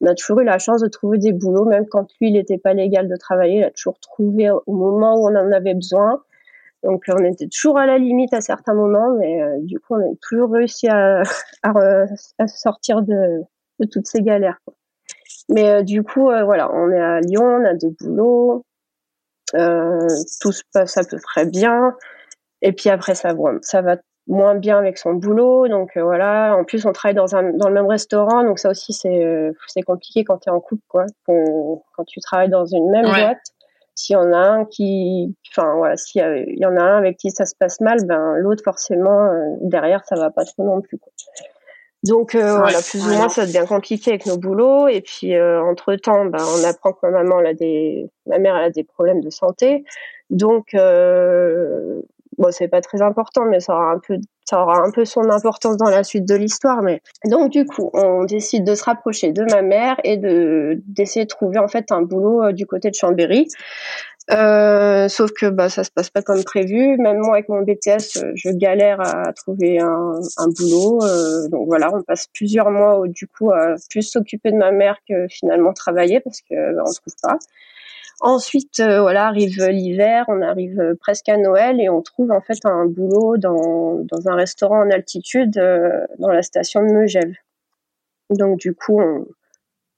[0.00, 2.58] on a toujours eu la chance de trouver des boulots, même quand lui, il n'était
[2.58, 3.58] pas légal de travailler.
[3.58, 6.22] Il a toujours trouvé au moment où on en avait besoin.
[6.84, 10.12] Donc on était toujours à la limite à certains moments, mais euh, du coup on
[10.12, 11.22] a toujours réussi à,
[11.64, 11.72] à,
[12.38, 13.42] à sortir de,
[13.80, 14.60] de, toutes ces galères.
[14.64, 14.74] Quoi.
[15.48, 18.64] Mais euh, du coup euh, voilà, on est à Lyon, on a des boulots,
[19.52, 21.94] tout se passe à peu près bien.
[22.60, 26.56] Et puis après ça, ça va moins bien avec son boulot, donc voilà.
[26.56, 29.82] En plus on travaille dans un dans le même restaurant, donc ça aussi c'est c'est
[29.82, 31.06] compliqué quand tu es en couple quoi.
[31.26, 33.40] Quand, quand tu travailles dans une même boîte
[33.98, 37.32] s'il y en a un qui, enfin voilà, s'il y, en a un avec qui
[37.32, 40.98] ça se passe mal, ben l'autre forcément euh, derrière ça va pas trop non plus.
[40.98, 41.12] Quoi.
[42.04, 44.88] Donc euh, voilà, plus ou moins ça devient compliqué avec nos boulots.
[44.88, 48.38] Et puis euh, entre temps, ben on apprend que ma maman elle a des, ma
[48.38, 49.84] mère elle a des problèmes de santé,
[50.30, 55.04] donc bon c'est pas très important mais ça aura un peu ça aura un peu
[55.04, 56.82] son importance dans la suite de l'histoire.
[56.82, 61.24] Mais donc du coup on décide de se rapprocher de ma mère et de d'essayer
[61.24, 63.48] de trouver en fait un boulot euh, du côté de Chambéry
[64.30, 66.96] euh, sauf que bah ça se passe pas comme prévu.
[66.98, 71.02] Même moi avec mon BTS euh, je galère à trouver un, un boulot.
[71.02, 74.98] Euh, donc voilà on passe plusieurs mois du coup à plus s'occuper de ma mère
[75.08, 77.38] que finalement travailler parce que bah, on trouve pas.
[78.20, 82.40] Ensuite, euh, voilà, arrive l'hiver, on arrive euh, presque à Noël et on trouve en
[82.40, 87.34] fait un boulot dans, dans un restaurant en altitude euh, dans la station de Megève.
[88.30, 89.24] Donc du coup, on,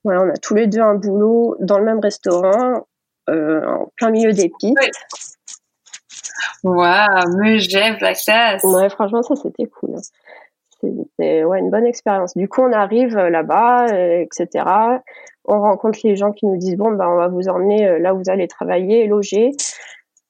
[0.05, 2.87] voilà, on a tous les deux un boulot dans le même restaurant,
[3.31, 4.77] en plein milieu des pistes.
[6.63, 8.63] Waouh, Megève, la classe.
[8.65, 9.97] Ouais, franchement, ça c'était cool.
[10.81, 12.37] C'était ouais, une bonne expérience.
[12.37, 15.01] Du coup, on arrive là-bas, etc
[15.45, 18.15] on rencontre les gens qui nous disent bon ben on va vous emmener euh, là
[18.15, 19.51] où vous allez travailler et loger.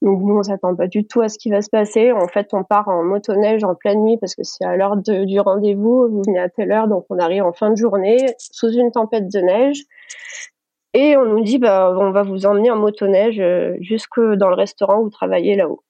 [0.03, 2.13] Donc nous on s'attend pas du tout à ce qui va se passer.
[2.13, 5.41] En fait on part en motoneige en pleine nuit parce que c'est à l'heure du
[5.41, 6.09] rendez-vous.
[6.09, 9.31] Vous venez à telle heure donc on arrive en fin de journée sous une tempête
[9.31, 9.83] de neige.
[10.93, 14.57] Et on nous dit bah on va vous emmener en motoneige euh, jusque dans le
[14.57, 15.83] restaurant où vous travaillez là-haut.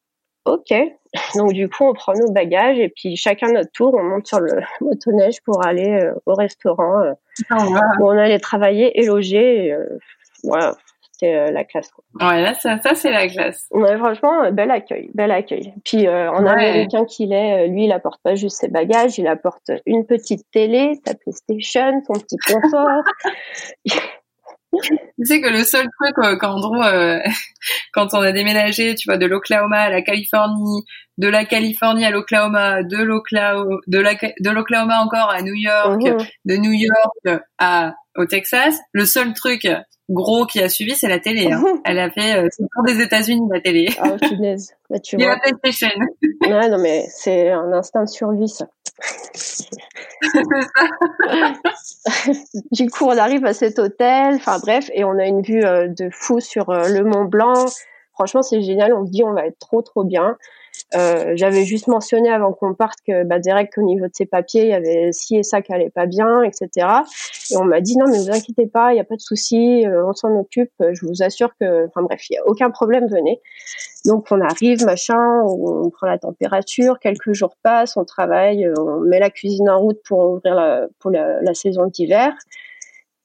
[0.45, 0.73] Ok.
[1.37, 4.41] Donc du coup, on prend nos bagages et puis chacun notre tour, on monte sur
[4.41, 7.13] le motoneige pour aller euh, au restaurant euh,
[7.51, 7.67] ah,
[8.01, 9.73] où on allait travailler et loger.
[9.73, 9.99] Euh,
[10.45, 10.75] voilà,
[11.13, 11.91] c'était la classe.
[11.91, 12.05] Quoi.
[12.27, 13.67] Ouais, là, ça, ça c'est la classe.
[13.73, 15.75] Ouais, franchement, bel accueil, bel accueil.
[15.85, 20.07] Puis en américain qu'il est, lui, il apporte pas juste ses bagages, il apporte une
[20.07, 23.03] petite télé, sa PlayStation, son petit confort.
[24.73, 27.19] tu sais que le seul truc euh, quand euh,
[27.93, 30.85] quand on a déménagé, tu vois, de l'Oklahoma à la Californie,
[31.19, 36.03] de la Californie à l'Oklahoma, de l'Oklahoma, de la, de l'Oklahoma encore à New York,
[36.03, 36.27] mhm.
[36.45, 39.67] de New York à au Texas, le seul truc
[40.11, 41.51] gros qui a suivi, c'est la télé.
[41.51, 41.63] Hein.
[41.85, 43.89] Elle a fait euh, c'est pour des États-Unis la télé.
[43.99, 44.75] Ah, punaise.
[44.91, 45.29] Bah, tu vois.
[45.29, 45.89] la PlayStation.
[46.43, 48.67] Ouais, non mais c'est un instinct de survie ça.
[52.73, 55.89] du coup, on arrive à cet hôtel, enfin bref, et on a une vue euh,
[55.89, 57.67] de fou sur euh, le Mont Blanc.
[58.13, 58.93] Franchement, c'est génial.
[58.93, 60.37] On se dit, on va être trop, trop bien.
[60.95, 64.63] Euh, j'avais juste mentionné avant qu'on parte que bah, direct au niveau de ses papiers,
[64.63, 66.87] il y avait ci et ça qui allait pas bien, etc.
[67.51, 69.87] Et on m'a dit non mais vous inquiétez pas, il n'y a pas de souci,
[69.87, 70.73] euh, on s'en occupe.
[70.81, 73.41] Je vous assure que, enfin bref, il y a aucun problème, venez.
[74.05, 79.21] Donc on arrive, machin, on, prend la température, quelques jours passent, on travaille, on met
[79.21, 82.33] la cuisine en route pour ouvrir la, pour la, saison d'hiver.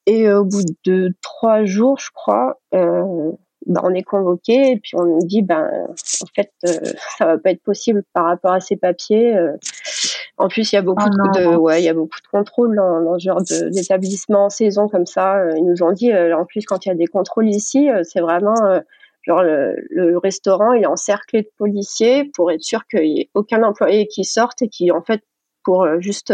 [0.07, 3.31] Et au bout de trois jours, je crois, euh,
[3.65, 6.79] ben, on est convoqué et puis on nous dit ben en fait euh,
[7.17, 9.35] ça va pas être possible par rapport à ces papiers.
[9.35, 9.53] Euh.
[10.37, 12.75] En plus il y a beaucoup oh de, ouais il y a beaucoup de contrôles
[12.75, 15.37] dans, dans ce genre d'établissement en saison comme ça.
[15.37, 18.21] Euh, ils nous ont dit en plus quand il y a des contrôles ici c'est
[18.21, 18.55] vraiment
[19.23, 23.29] genre le, le, restaurant il est encerclé de policiers pour être sûr qu'il y ait
[23.33, 25.21] aucun employé qui sorte et qui en fait
[25.63, 26.33] pour juste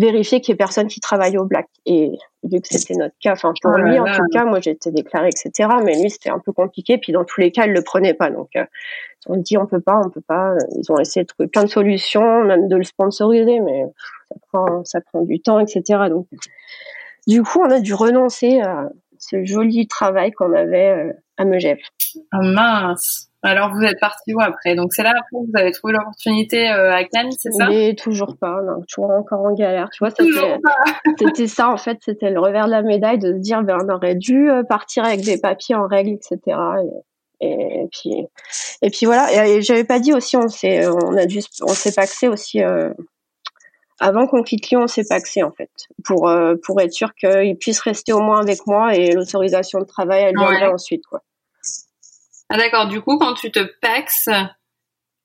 [0.00, 1.68] vérifier qu'il y ait personne qui travaille au black.
[1.86, 2.10] Et
[2.42, 5.28] vu que c'était notre cas, enfin pour oh lui en tout cas, moi j'étais déclarée,
[5.28, 5.68] etc.
[5.84, 6.98] Mais lui c'était un peu compliqué.
[6.98, 8.30] Puis dans tous les cas, il le prenait pas.
[8.30, 8.64] Donc euh,
[9.26, 10.54] on dit on peut pas, on peut pas.
[10.76, 13.84] Ils ont essayé de trouver plein de solutions, même de le sponsoriser, mais
[14.28, 15.82] ça prend, ça prend du temps, etc.
[16.08, 16.26] Donc
[17.26, 18.88] du coup, on a dû renoncer à
[19.20, 21.78] ce joli travail qu'on avait euh, à Megève.
[22.34, 23.28] Oh mince.
[23.42, 24.74] Alors vous êtes parti où après?
[24.74, 27.68] Donc c'est là après vous avez trouvé l'opportunité euh, à Cannes, c'est ça?
[27.68, 29.88] Mais toujours pas, non, toujours encore en galère.
[29.90, 30.10] Tu vois,
[31.18, 33.88] c'était ça en fait, c'était le revers de la médaille de se dire ben on
[33.94, 36.58] aurait dû euh, partir avec des papiers en règle, etc.
[37.40, 38.26] Et, puis
[38.82, 39.46] et puis voilà.
[39.46, 42.62] Et, j'avais pas dit aussi, on s'est on a dû on s'est paxé aussi.
[42.62, 42.90] Euh,
[44.00, 45.70] avant qu'on quitte Lyon, on s'est paxé en fait
[46.04, 46.30] pour
[46.64, 50.34] pour être sûr qu'il puisse rester au moins avec moi et l'autorisation de travail elle
[50.36, 51.22] viendrait ensuite quoi.
[52.48, 54.28] Ah d'accord, du coup quand tu te paxes,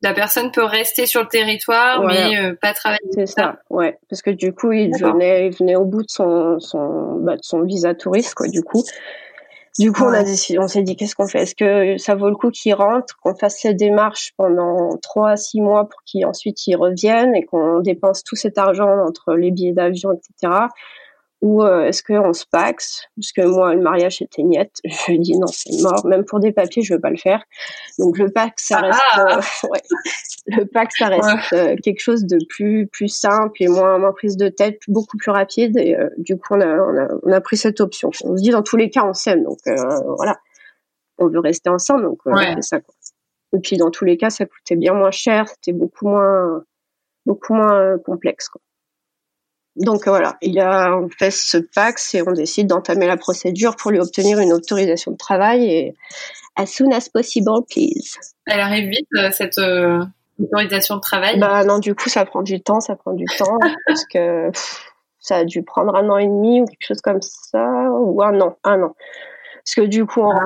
[0.01, 2.99] la personne peut rester sur le territoire mais euh, pas travailler.
[3.11, 6.59] C'est ça, ouais, parce que du coup il venait, il venait au bout de son
[6.59, 8.47] son bah, de son visa touriste quoi.
[8.47, 8.83] Du coup,
[9.77, 11.43] du coup on a décidé, on s'est dit qu'est-ce qu'on fait?
[11.43, 15.37] Est-ce que ça vaut le coup qu'il rentre, qu'on fasse cette démarche pendant trois à
[15.37, 19.51] six mois pour qu'il ensuite il revienne et qu'on dépense tout cet argent entre les
[19.51, 20.67] billets d'avion, etc
[21.45, 23.03] ou euh, est-ce qu'on se paxe?
[23.15, 24.79] Parce que moi, le mariage était niette.
[24.83, 26.03] Je lui dis non, c'est mort.
[26.07, 27.43] Même pour des papiers, je veux pas le faire.
[27.99, 29.37] Donc le pax, ça reste, ah.
[29.37, 29.81] euh, ouais.
[30.47, 34.37] le pax, ça reste euh, quelque chose de plus plus simple et moins moins prise
[34.37, 35.77] de tête, beaucoup plus rapide.
[35.77, 38.09] Et du coup, on a, on a, on a pris cette option.
[38.23, 39.59] On se dit dans tous les cas, on s'aime, donc
[40.17, 40.39] voilà,
[41.19, 42.79] on veut rester ensemble, donc c'est ça.
[42.79, 42.95] Quoi.
[43.53, 46.63] Et puis dans tous les cas, ça coûtait bien moins cher, c'était beaucoup moins
[47.27, 48.49] beaucoup moins complexe.
[48.49, 48.61] Quoi.
[49.75, 53.91] Donc voilà, il a, on fait ce PAX et on décide d'entamer la procédure pour
[53.91, 55.95] lui obtenir une autorisation de travail et
[56.55, 58.17] as soon as possible, please.
[58.45, 60.01] Elle arrive vite euh, cette euh,
[60.41, 63.59] autorisation de travail Bah non, du coup ça prend du temps, ça prend du temps
[63.87, 64.49] parce que
[65.19, 68.39] ça a dû prendre un an et demi ou quelque chose comme ça ou un
[68.39, 68.95] an, un an.
[69.65, 70.45] Parce que du coup on ah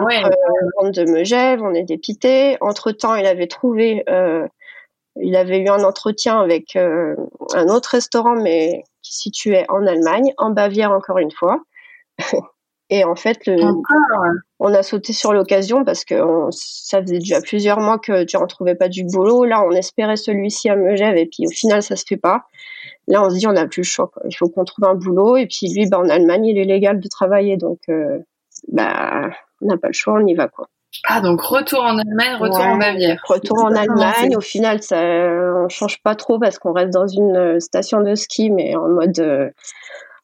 [0.78, 2.58] rentre, de Megève, on est dépité.
[2.62, 4.48] Entre temps, il avait trouvé euh,
[5.22, 7.16] il avait eu un entretien avec euh,
[7.54, 11.62] un autre restaurant, mais qui situait en Allemagne, en Bavière encore une fois.
[12.92, 13.38] Et en fait,
[14.60, 16.16] on a sauté sur l'occasion parce que
[16.50, 19.46] ça faisait déjà plusieurs mois que tu n'en trouvais pas du boulot.
[19.46, 22.46] Là, on espérait celui-ci à Megève et puis au final, ça se fait pas.
[23.08, 24.12] Là, on se dit, on n'a plus le choix.
[24.28, 25.38] Il faut qu'on trouve un boulot.
[25.38, 27.58] Et puis lui, bah, en Allemagne, il est légal de travailler.
[27.58, 28.20] Donc, euh,
[28.70, 29.30] bah,
[29.62, 30.48] on n'a pas le choix, on y va.
[30.48, 30.68] quoi.
[31.06, 33.22] Ah, donc retour en Allemagne, retour en Bavière.
[33.28, 34.36] Retour en Allemagne.
[34.36, 38.16] Au final, ça, on change pas trop parce qu'on reste dans une euh, station de
[38.16, 39.50] ski, mais en mode, euh,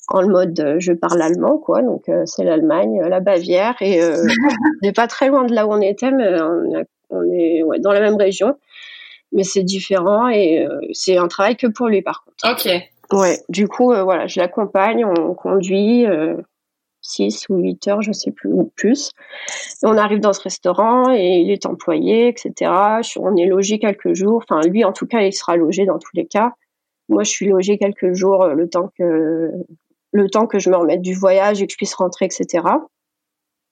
[0.10, 1.82] en mode, euh, je parle allemand, quoi.
[1.82, 4.26] Donc, c'est l'Allemagne, la Bavière, et euh,
[4.82, 6.30] on n'est pas très loin de là où on était, mais
[7.12, 8.58] on, est ouais, dans la même région.
[9.32, 12.66] Mais c'est différent et c'est un travail que pour lui, par contre.
[12.66, 12.72] Ok.
[13.12, 13.40] Ouais.
[13.50, 16.06] Du coup, voilà, je l'accompagne, on conduit.
[17.06, 19.12] 6 ou 8 heures, je sais plus, ou plus.
[19.84, 22.72] on arrive dans ce restaurant et il est employé, etc.
[23.18, 24.44] On est logé quelques jours.
[24.44, 26.54] Enfin, lui, en tout cas, il sera logé dans tous les cas.
[27.10, 29.52] Moi, je suis logé quelques jours, euh, le temps que,
[30.12, 32.64] le temps que je me remette du voyage et que je puisse rentrer, etc.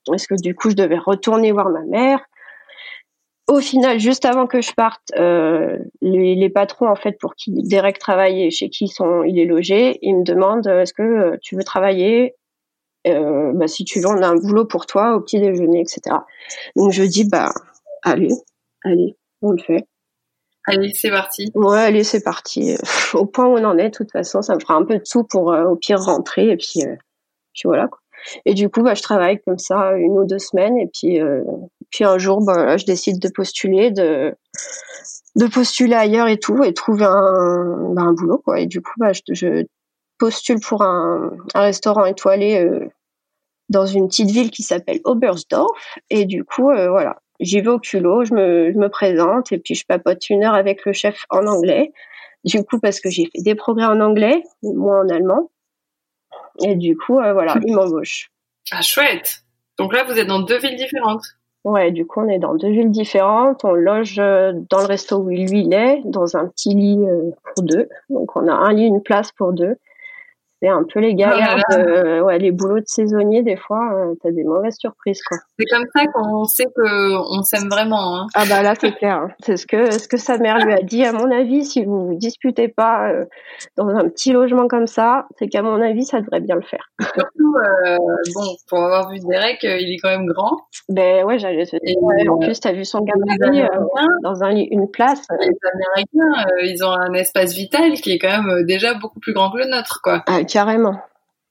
[0.05, 2.19] parce que du coup, je devais retourner voir ma mère.
[3.47, 7.99] Au final, juste avant que je parte, euh, les, patrons en fait pour qui Derek
[7.99, 11.63] travaille et chez qui sont, il est logé, ils me demandent est-ce que tu veux
[11.63, 12.35] travailler
[13.07, 16.17] euh, bah, si tu veux, on a un boulot pour toi au petit déjeuner, etc.
[16.75, 17.51] Donc je dis bah
[18.03, 18.33] allez,
[18.83, 19.85] allez, on le fait.
[20.65, 21.51] Allez, c'est parti.
[21.55, 22.77] Ouais, allez, c'est parti.
[23.13, 25.05] Au point où on en est, de toute façon, ça me fera un peu de
[25.05, 26.79] sous pour au pire rentrer et puis,
[27.53, 27.99] puis voilà quoi.
[28.45, 31.43] Et du coup, bah, je travaille comme ça une ou deux semaines et puis, euh,
[31.89, 34.35] puis un jour, bah, je décide de postuler, de,
[35.35, 38.59] de postuler ailleurs et tout et trouver un, bah, un boulot quoi.
[38.59, 39.65] Et du coup, bah, je, je
[40.23, 42.87] postule pour un, un restaurant étoilé euh,
[43.67, 47.77] dans une petite ville qui s'appelle Oberstdorf et du coup, euh, voilà, j'y vais au
[47.77, 51.25] culot, je me, je me présente et puis je papote une heure avec le chef
[51.29, 51.91] en anglais.
[52.45, 55.51] Du coup, parce que j'ai fait des progrès en anglais, moi en allemand.
[56.63, 58.31] Et du coup, euh, voilà, il m'embauche.
[58.71, 59.43] Ah, chouette.
[59.77, 61.25] Donc là, vous êtes dans deux villes différentes.
[61.65, 63.65] Ouais, du coup, on est dans deux villes différentes.
[63.65, 67.05] On loge dans le resto où lui il est, dans un petit lit
[67.43, 67.89] pour deux.
[68.09, 69.75] Donc, on a un lit, une place pour deux
[70.63, 71.57] c'est un peu les galères,
[72.23, 75.37] ouais, les boulots de saisonnier, des fois, euh, t'as des mauvaises surprises, quoi.
[75.59, 78.15] C'est comme ça qu'on sait que on s'aime vraiment.
[78.17, 78.27] Hein.
[78.33, 79.17] Ah bah là, c'est clair.
[79.17, 79.29] Hein.
[79.43, 81.03] C'est ce que ce que sa mère lui a dit.
[81.03, 83.25] À mon avis, si vous vous disputez pas euh,
[83.75, 86.89] dans un petit logement comme ça, c'est qu'à mon avis, ça devrait bien le faire.
[87.01, 87.97] Surtout, euh,
[88.33, 90.61] bon, pour avoir vu Derek, il est quand même grand.
[90.87, 92.31] Ben ouais, j'allais te dire.
[92.31, 93.67] en plus, t'as vu son gabarit
[94.23, 95.25] dans un une place.
[95.41, 99.51] Les Américains, ils ont un espace vital qui est quand même déjà beaucoup plus grand
[99.51, 100.23] que le nôtre, quoi.
[100.27, 101.01] Ah, carrément.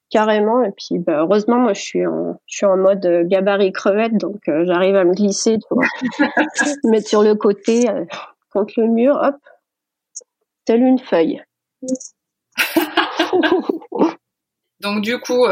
[0.09, 3.73] Carrément et puis bah, heureusement moi je suis en je suis en mode euh, gabarit
[3.73, 5.87] crevette donc euh, j'arrive à me glisser tu vois.
[6.85, 8.05] Mettre sur le côté euh,
[8.51, 9.35] contre le mur hop.
[10.65, 11.43] Telle une feuille.
[14.79, 15.45] Donc du coup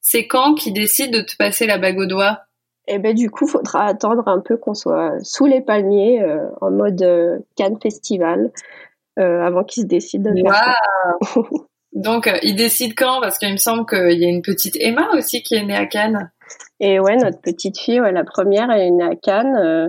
[0.00, 2.40] c'est quand qui décide de te passer la bague au doigt?
[2.88, 6.22] Eh ben du coup faudra attendre un peu qu'on soit sous les palmiers
[6.60, 8.50] en mode Cannes Festival
[9.16, 10.74] avant qu'ils se décident de faire ça.
[11.92, 13.20] Donc, euh, il décide quand?
[13.20, 15.86] Parce qu'il me semble qu'il y a une petite Emma aussi qui est née à
[15.86, 16.30] Cannes.
[16.80, 19.56] Et ouais, notre petite fille, ouais, la première, elle est née à Cannes.
[19.56, 19.88] Euh,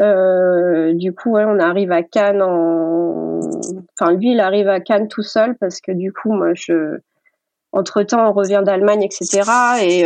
[0.00, 3.40] euh, du coup, ouais, on arrive à Cannes en...
[3.98, 6.98] Enfin, lui, il arrive à Cannes tout seul parce que du coup, moi, je...
[7.72, 9.42] Entre-temps, on revient d'Allemagne, etc.
[9.82, 10.04] Et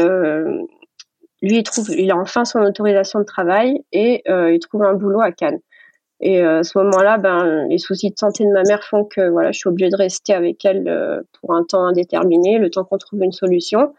[1.43, 1.91] lui, il trouve...
[1.91, 5.61] Il a enfin son autorisation de travail et il trouve un boulot à Cannes.
[6.21, 9.31] Et euh, à ce moment-là, ben, les soucis de santé de ma mère font que
[9.31, 12.85] voilà, je suis obligée de rester avec elle euh, pour un temps indéterminé, le temps
[12.85, 13.95] qu'on trouve une solution.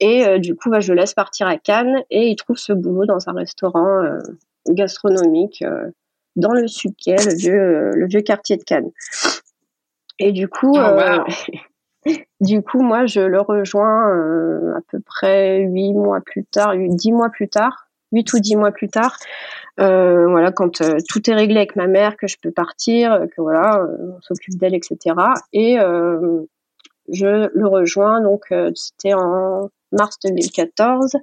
[0.00, 2.72] Et euh, du coup, ben, je le laisse partir à Cannes et il trouve ce
[2.72, 4.02] boulot dans un restaurant
[4.68, 5.64] gastronomique
[6.36, 8.90] dans le Suquet, le vieux, le vieux quartier de Cannes.
[10.18, 12.10] Et du coup, oh,
[12.40, 14.08] du coup, moi, je le rejoins
[14.76, 18.72] à peu près huit mois plus tard, dix mois plus tard, huit ou dix mois
[18.72, 19.16] plus tard,
[19.80, 23.40] euh, voilà, quand euh, tout est réglé avec ma mère, que je peux partir, que
[23.40, 25.16] voilà, euh, on s'occupe d'elle, etc.
[25.52, 25.76] Et
[27.12, 31.16] je le rejoins, donc c'était en mars 2014.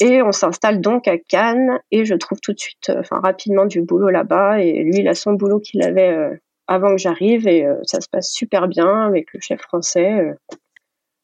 [0.00, 3.80] Et on s'installe donc à Cannes et je trouve tout de suite, enfin rapidement du
[3.80, 4.60] boulot là-bas.
[4.60, 8.30] Et lui, il a son boulot qu'il avait avant que j'arrive et ça se passe
[8.30, 10.34] super bien avec le chef français,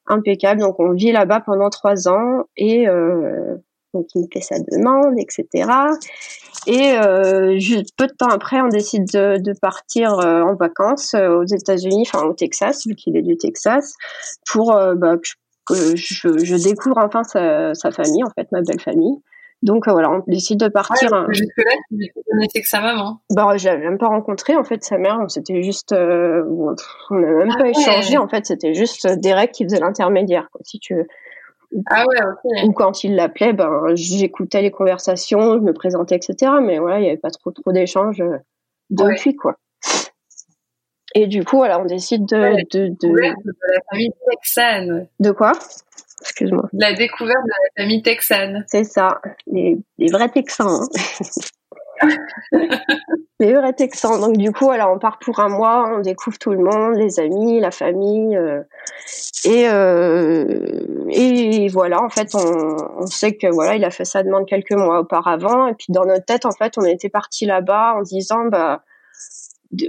[0.06, 0.60] impeccable.
[0.60, 2.86] Donc on vit là-bas pendant trois ans et
[3.94, 5.68] donc il me fait sa demande, etc.
[6.66, 11.14] Et euh, juste peu de temps après, on décide de, de partir euh, en vacances
[11.14, 13.94] euh, aux États-Unis, enfin au Texas, vu qu'il est du Texas,
[14.50, 15.16] pour bah,
[15.66, 19.16] que, je, je, découvre enfin sa, sa, famille, en fait, ma belle famille.
[19.62, 21.12] Donc voilà, on décide de partir.
[21.12, 23.20] Ouais, Jusque-là, tu connaissais que sa maman.
[23.30, 25.18] Bah, je l'avais même pas rencontré en fait sa mère.
[25.22, 26.74] On s'était juste, on
[27.14, 28.44] n'a même ah pas échangé en fait.
[28.44, 31.06] C'était juste Derek qui faisait l'intermédiaire, si tu veux.
[31.86, 32.64] Ah ouais.
[32.64, 36.52] Ou quand il l'appelait, ben, j'écoutais les conversations, je me présentais, etc.
[36.62, 38.38] Mais voilà, il n'y avait pas trop, trop d'échanges euh,
[38.90, 39.56] depuis, quoi.
[41.14, 42.56] Et du coup, voilà, on décide de...
[42.72, 43.08] de, de...
[43.08, 45.08] de la famille texane.
[45.20, 45.52] De quoi?
[46.22, 46.68] Excuse-moi.
[46.72, 48.64] La découverte de la famille texane.
[48.68, 50.80] C'est ça, les, les vrais Texans.
[50.80, 51.24] Hein.
[53.40, 54.20] les vrais Texans.
[54.20, 57.20] Donc du coup, alors on part pour un mois, on découvre tout le monde, les
[57.20, 58.62] amis, la famille, euh,
[59.44, 60.44] et euh,
[61.10, 62.02] et voilà.
[62.02, 65.66] En fait, on, on, sait que voilà, il a fait sa demande quelques mois auparavant,
[65.66, 68.82] et puis dans notre tête, en fait, on était parti là-bas en disant bah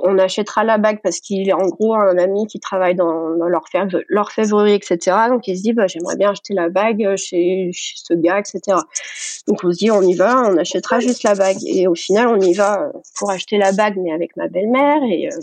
[0.02, 3.48] on achètera la bague parce qu'il est en gros un ami qui travaille dans, dans
[3.48, 5.18] l'orfèvrerie, etc.
[5.30, 8.78] Donc il se dit, bah, j'aimerais bien acheter la bague chez, chez, ce gars, etc.
[9.48, 11.58] Donc on se dit, on y va, on achètera juste la bague.
[11.66, 15.28] Et au final, on y va pour acheter la bague, mais avec ma belle-mère, et
[15.28, 15.40] euh,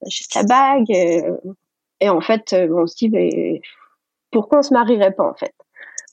[0.00, 0.90] on achète la bague.
[0.90, 1.22] Et,
[2.00, 3.62] et en fait, on se dit,
[4.32, 5.54] pourquoi on se marierait pas, en fait?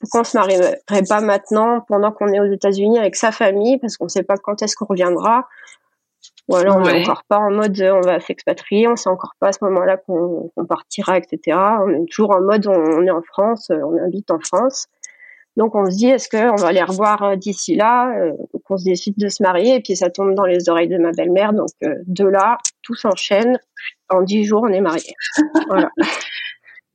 [0.00, 3.96] Pourquoi on se marierait pas maintenant pendant qu'on est aux États-Unis avec sa famille parce
[3.96, 5.46] qu'on sait pas quand est-ce qu'on reviendra?
[6.48, 9.52] Voilà, on n'est encore pas en mode on va s'expatrier, on sait encore pas à
[9.52, 11.56] ce moment-là qu'on partira, etc.
[11.86, 14.88] On est toujours en mode on, est en France, on habite en France.
[15.56, 18.76] Donc on se dit est-ce qu'on va les revoir euh, d'ici là euh, Donc on
[18.76, 21.52] se décide de se marier et puis ça tombe dans les oreilles de ma belle-mère.
[21.52, 23.58] Donc euh, de là, tout s'enchaîne.
[24.08, 25.14] En dix jours, on est mariés.
[25.68, 25.90] voilà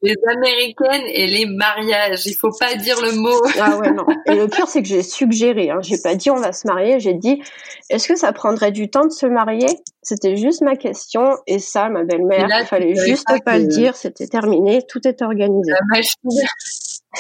[0.02, 2.26] les américaines et les mariages.
[2.26, 3.42] Il faut pas dire le mot.
[3.60, 4.06] Ah ouais, non.
[4.28, 5.70] Et le pire, c'est que j'ai suggéré.
[5.70, 5.80] Hein.
[5.82, 7.00] J'ai pas dit on va se marier.
[7.00, 7.42] J'ai dit
[7.90, 9.68] est-ce que ça prendrait du temps de se marier?
[10.04, 11.38] C'était juste ma question.
[11.48, 13.96] Et ça, ma belle-mère, il fallait juste pas, le dire.
[13.96, 14.82] C'était terminé.
[14.88, 15.72] Tout est organisé.
[15.72, 15.80] La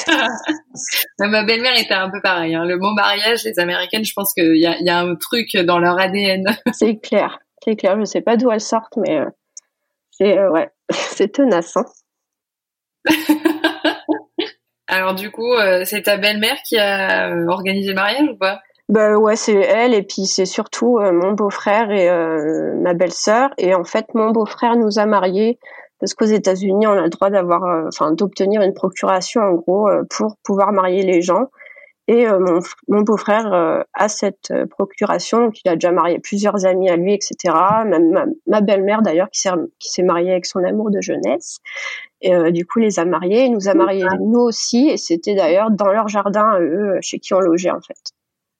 [1.27, 2.53] ma belle-mère était un peu pareil.
[2.53, 2.65] Hein.
[2.65, 5.79] Le mot mariage, les américaines, je pense qu'il y a, y a un truc dans
[5.79, 6.45] leur ADN.
[6.73, 7.39] c'est clair.
[7.63, 7.97] C'est clair.
[7.99, 9.25] Je sais pas d'où elles sortent, mais euh,
[10.11, 11.75] c'est euh, ouais, c'est tenace.
[11.77, 11.85] Hein.
[14.87, 18.61] Alors du coup, euh, c'est ta belle-mère qui a euh, organisé le mariage ou pas?
[18.89, 22.09] Bah ouais, c'est elle et puis c'est surtout euh, mon beau-frère et
[22.81, 23.49] ma belle-sœur.
[23.57, 25.59] Et en fait mon beau-frère nous a mariés
[25.99, 30.37] parce qu'aux États-Unis on a le droit d'avoir, enfin d'obtenir une procuration en gros pour
[30.43, 31.47] pouvoir marier les gens
[32.07, 36.19] et euh, mon, mon beau-frère euh, a cette euh, procuration, donc il a déjà marié
[36.19, 37.53] plusieurs amis à lui, etc.
[37.85, 39.41] Même ma, belle-mère d'ailleurs qui
[39.89, 41.59] s'est mariée avec son amour de jeunesse.
[42.21, 45.69] Et du coup, les a mariés, il nous a mariés nous aussi, et c'était d'ailleurs
[45.69, 48.16] dans leur jardin, eux, chez qui on logeait en fait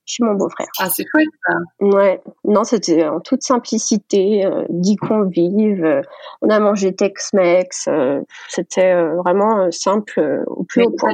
[0.08, 0.68] chez mon beau-frère.
[0.80, 1.53] Ah, c'est chouette ça.
[1.82, 6.01] Ouais, non, c'était en toute simplicité, euh, dix convives, euh,
[6.41, 11.12] on a mangé Tex-Mex, euh, c'était euh, vraiment simple au plus haut point.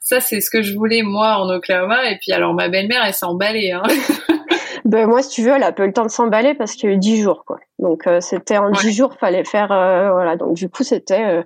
[0.00, 3.14] ça, c'est ce que je voulais moi en Oklahoma, et puis alors ma belle-mère, elle
[3.14, 3.72] s'est emballée.
[3.72, 3.82] Hein.
[4.86, 6.92] ben moi, si tu veux, elle a peu le temps de s'emballer parce qu'il y
[6.92, 7.60] a eu dix jours, quoi.
[7.78, 10.36] Donc c'était en dix jours, fallait faire, voilà.
[10.36, 11.44] Donc du coup, c'était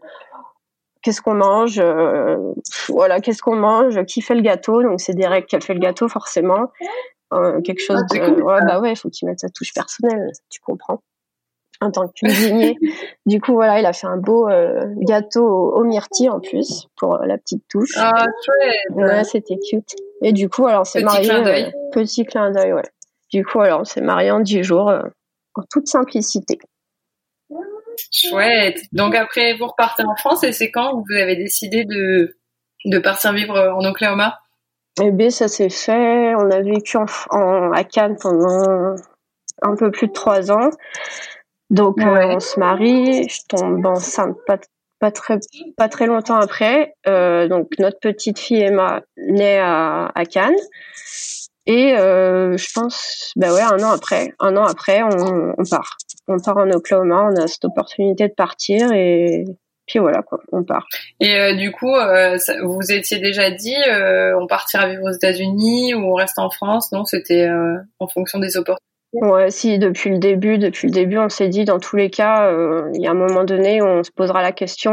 [1.04, 2.36] qu'est-ce qu'on mange, euh,
[2.88, 5.80] voilà, qu'est-ce qu'on mange, qui fait le gâteau, donc c'est Derek qui a fait le
[5.80, 6.72] gâteau forcément,
[7.32, 10.32] euh, quelque chose ah, de, ouais, bah ouais, il faut qu'il mette sa touche personnelle,
[10.48, 11.02] tu comprends,
[11.82, 12.76] en tant que cuisinier.
[13.26, 17.18] du coup voilà, il a fait un beau euh, gâteau au, myrtille en plus pour
[17.18, 17.92] la petite touche.
[17.96, 18.96] Ah chouette.
[18.96, 19.94] Ouais, c'était cute.
[20.22, 21.28] Et du coup alors c'est marié,
[21.92, 22.90] petit clin d'œil, ouais.
[23.30, 24.90] Du coup alors on s'est marié en dix jours
[25.54, 26.58] en toute simplicité.
[28.12, 28.80] Chouette.
[28.92, 32.36] Donc après, vous repartez en France et c'est quand vous avez décidé de,
[32.84, 34.38] de partir vivre en Oklahoma?
[35.02, 36.34] Eh bien, ça s'est fait.
[36.36, 38.94] On a vécu en, à Cannes pendant
[39.62, 40.70] un peu plus de trois ans.
[41.70, 44.58] Donc euh, on se marie, je tombe enceinte pas,
[45.00, 45.38] pas très
[45.76, 46.94] pas très longtemps après.
[47.08, 50.54] Euh, donc notre petite fille Emma naît à, à Cannes.
[51.66, 55.96] Et euh, je pense, bah ouais, un an après, un an après, on, on, part.
[56.28, 59.44] On part en Oklahoma, on a cette opportunité de partir et
[59.86, 60.86] puis voilà quoi, on part.
[61.20, 65.94] Et euh, du coup, euh, vous étiez déjà dit, euh, on partira vivre aux États-Unis
[65.94, 66.90] ou on reste en France?
[66.92, 68.80] Non, c'était euh, en fonction des opportunités.
[69.12, 72.50] Ouais, si depuis le début, depuis le début, on s'est dit dans tous les cas,
[72.94, 74.90] il y a un moment donné, on se posera la question,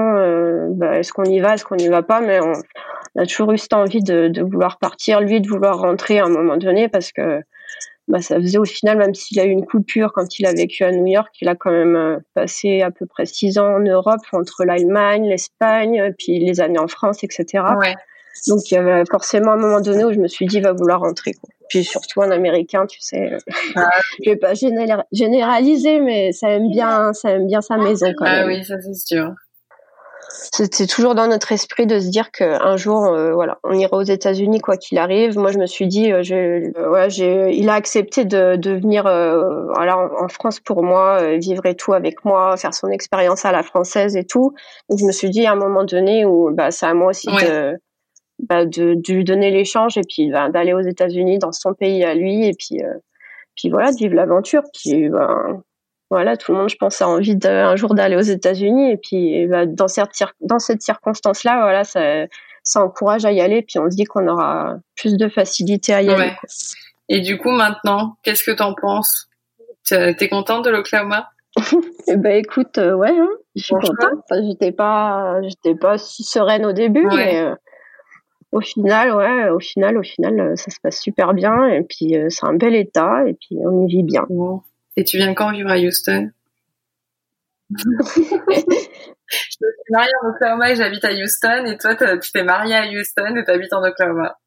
[0.76, 2.54] bah, est-ce qu'on y va, est-ce qu'on n'y va pas, mais on,
[3.16, 6.26] on a toujours eu cette envie de, de, vouloir partir, lui de vouloir rentrer à
[6.26, 7.42] un moment donné parce que
[8.12, 10.84] bah, ça faisait au final, même s'il a eu une coupure quand il a vécu
[10.84, 13.80] à New York, il a quand même euh, passé à peu près six ans en
[13.80, 17.64] Europe entre l'Allemagne, l'Espagne, puis les années en France, etc.
[17.80, 17.96] Ouais.
[18.50, 20.74] Donc il y avait forcément un moment donné où je me suis dit il va
[20.74, 21.32] vouloir rentrer.
[21.32, 21.50] Quoi.
[21.70, 23.32] Puis surtout un Américain, tu sais,
[23.76, 23.88] ah.
[24.26, 24.54] je vais pas
[25.14, 28.44] généraliser, mais ça aime bien, ça aime bien sa maison quand ah même.
[28.44, 29.34] Ah oui, ça c'est sûr
[30.34, 34.04] c'était toujours dans notre esprit de se dire qu'un jour, euh, voilà, on ira aux
[34.04, 35.38] États-Unis quoi qu'il arrive.
[35.38, 36.36] Moi, je me suis dit, euh, je,
[36.78, 41.66] euh, ouais, j'ai, il a accepté de, de venir, voilà, en, France pour moi, vivre
[41.66, 44.54] et tout avec moi, faire son expérience à la française et tout.
[44.90, 47.28] Donc, je me suis dit à un moment donné où, bah, c'est à moi aussi
[47.28, 47.78] de,
[48.40, 52.04] bah, de, de, lui donner l'échange et puis bah, d'aller aux États-Unis dans son pays
[52.04, 52.82] à lui et puis,
[53.56, 54.64] puis voilà, de vivre l'aventure.
[54.74, 55.62] Puis, ben,
[56.12, 58.92] voilà, tout le monde, je pense, a envie un jour d'aller aux États-Unis.
[58.92, 60.10] Et puis, bah, dans, cette,
[60.42, 62.28] dans cette circonstance-là, voilà, ça,
[62.64, 63.64] ça encourage à y aller.
[63.64, 66.34] Puis on se dit qu'on aura plus de facilité à y aller.
[67.10, 69.30] Et du coup, maintenant, qu'est-ce que t'en penses?
[69.88, 71.30] T'es contente de l'Oklahoma?
[72.08, 74.24] Eh ben écoute, euh, ouais, hein, je suis contente.
[74.32, 77.56] j'étais pas, j'étais pas si sereine au début, mais euh,
[78.52, 81.68] au final, ouais, au final, au final, euh, ça se passe super bien.
[81.68, 84.26] Et puis c'est un bel état, et puis on y vit bien.
[84.98, 86.32] Et tu viens quand vivre à Houston?
[89.32, 91.66] Je me suis mariée en Oklahoma et j'habite à Houston.
[91.66, 94.38] Et toi, tu t'es mariée à Houston et tu habites en Oklahoma.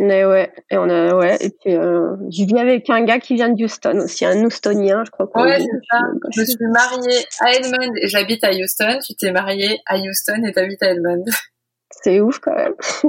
[0.00, 3.36] Mais ouais, et on a, ouais, et puis euh, je vis avec un gars qui
[3.36, 5.30] vient de Houston aussi, un Houstonien, je crois.
[5.40, 6.00] Ouais, c'est ça.
[6.34, 8.98] Je me suis mariée à Edmond et j'habite à Houston.
[9.06, 11.24] Tu t'es mariée à Houston et t'habites à Edmond.
[12.02, 12.74] C'est ouf quand même.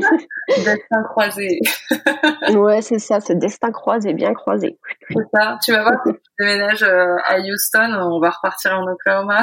[0.49, 1.59] destin croisé.
[2.53, 4.77] ouais, c'est ça, c'est destin croisé, bien croisé.
[5.09, 5.57] C'est ça.
[5.63, 9.41] Tu vas voir, si tu déménages euh, à Houston, on va repartir en Oklahoma.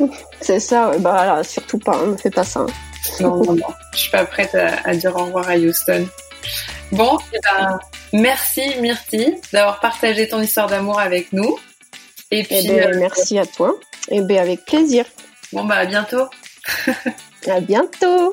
[0.40, 2.60] c'est ça, bah voilà, surtout pas, ne fais pas ça.
[2.60, 2.66] Hein.
[3.20, 3.66] Non, non, non.
[3.92, 6.06] Je suis pas prête à, dire au revoir à Houston.
[6.92, 7.78] Bon, eh ben,
[8.12, 11.56] merci Myrti d'avoir partagé ton histoire d'amour avec nous.
[12.30, 13.74] Et eh puis, ben, euh, merci à toi.
[14.08, 15.04] Et eh ben, avec plaisir.
[15.52, 16.28] Bon, bah, à bientôt.
[17.48, 18.32] à bientôt.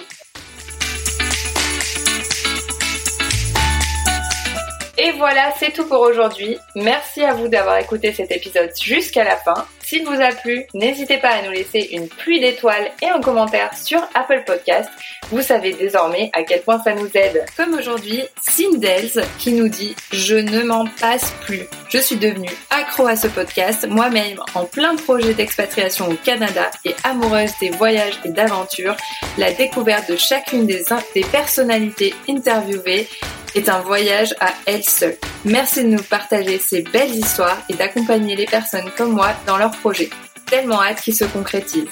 [4.95, 6.57] Et voilà, c'est tout pour aujourd'hui.
[6.75, 9.65] Merci à vous d'avoir écouté cet épisode jusqu'à la fin.
[9.79, 13.75] S'il vous a plu, n'hésitez pas à nous laisser une pluie d'étoiles et un commentaire
[13.75, 14.89] sur Apple Podcast.
[15.31, 17.43] Vous savez désormais à quel point ça nous aide.
[17.57, 21.63] Comme aujourd'hui, Sindels qui nous dit Je ne m'en passe plus.
[21.89, 26.95] Je suis devenue accro à ce podcast, moi-même en plein projet d'expatriation au Canada et
[27.03, 28.95] amoureuse des voyages et d'aventures.
[29.39, 30.83] La découverte de chacune des,
[31.15, 33.07] des personnalités interviewées
[33.55, 35.17] est un voyage à elle seule.
[35.45, 39.77] Merci de nous partager ces belles histoires et d'accompagner les personnes comme moi dans leurs
[39.77, 40.09] projets.
[40.45, 41.89] Tellement hâte qu'ils se concrétisent.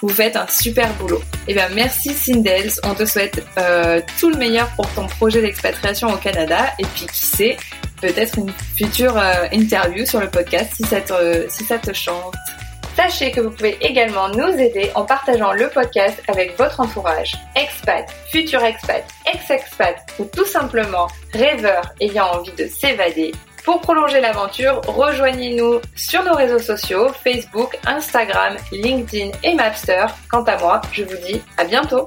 [0.00, 1.22] Vous faites un super boulot.
[1.48, 2.72] Eh bien, merci Sindels.
[2.82, 6.72] On te souhaite euh, tout le meilleur pour ton projet d'expatriation au Canada.
[6.78, 7.56] Et puis, qui sait,
[8.00, 12.34] peut-être une future euh, interview sur le podcast si ça te, si ça te chante.
[12.96, 18.08] Sachez que vous pouvez également nous aider en partageant le podcast avec votre entourage, expat,
[18.30, 23.32] futur expat, ex-expat ou tout simplement rêveur ayant envie de s'évader.
[23.64, 30.06] Pour prolonger l'aventure, rejoignez-nous sur nos réseaux sociaux, Facebook, Instagram, LinkedIn et Mapster.
[30.30, 32.06] Quant à moi, je vous dis à bientôt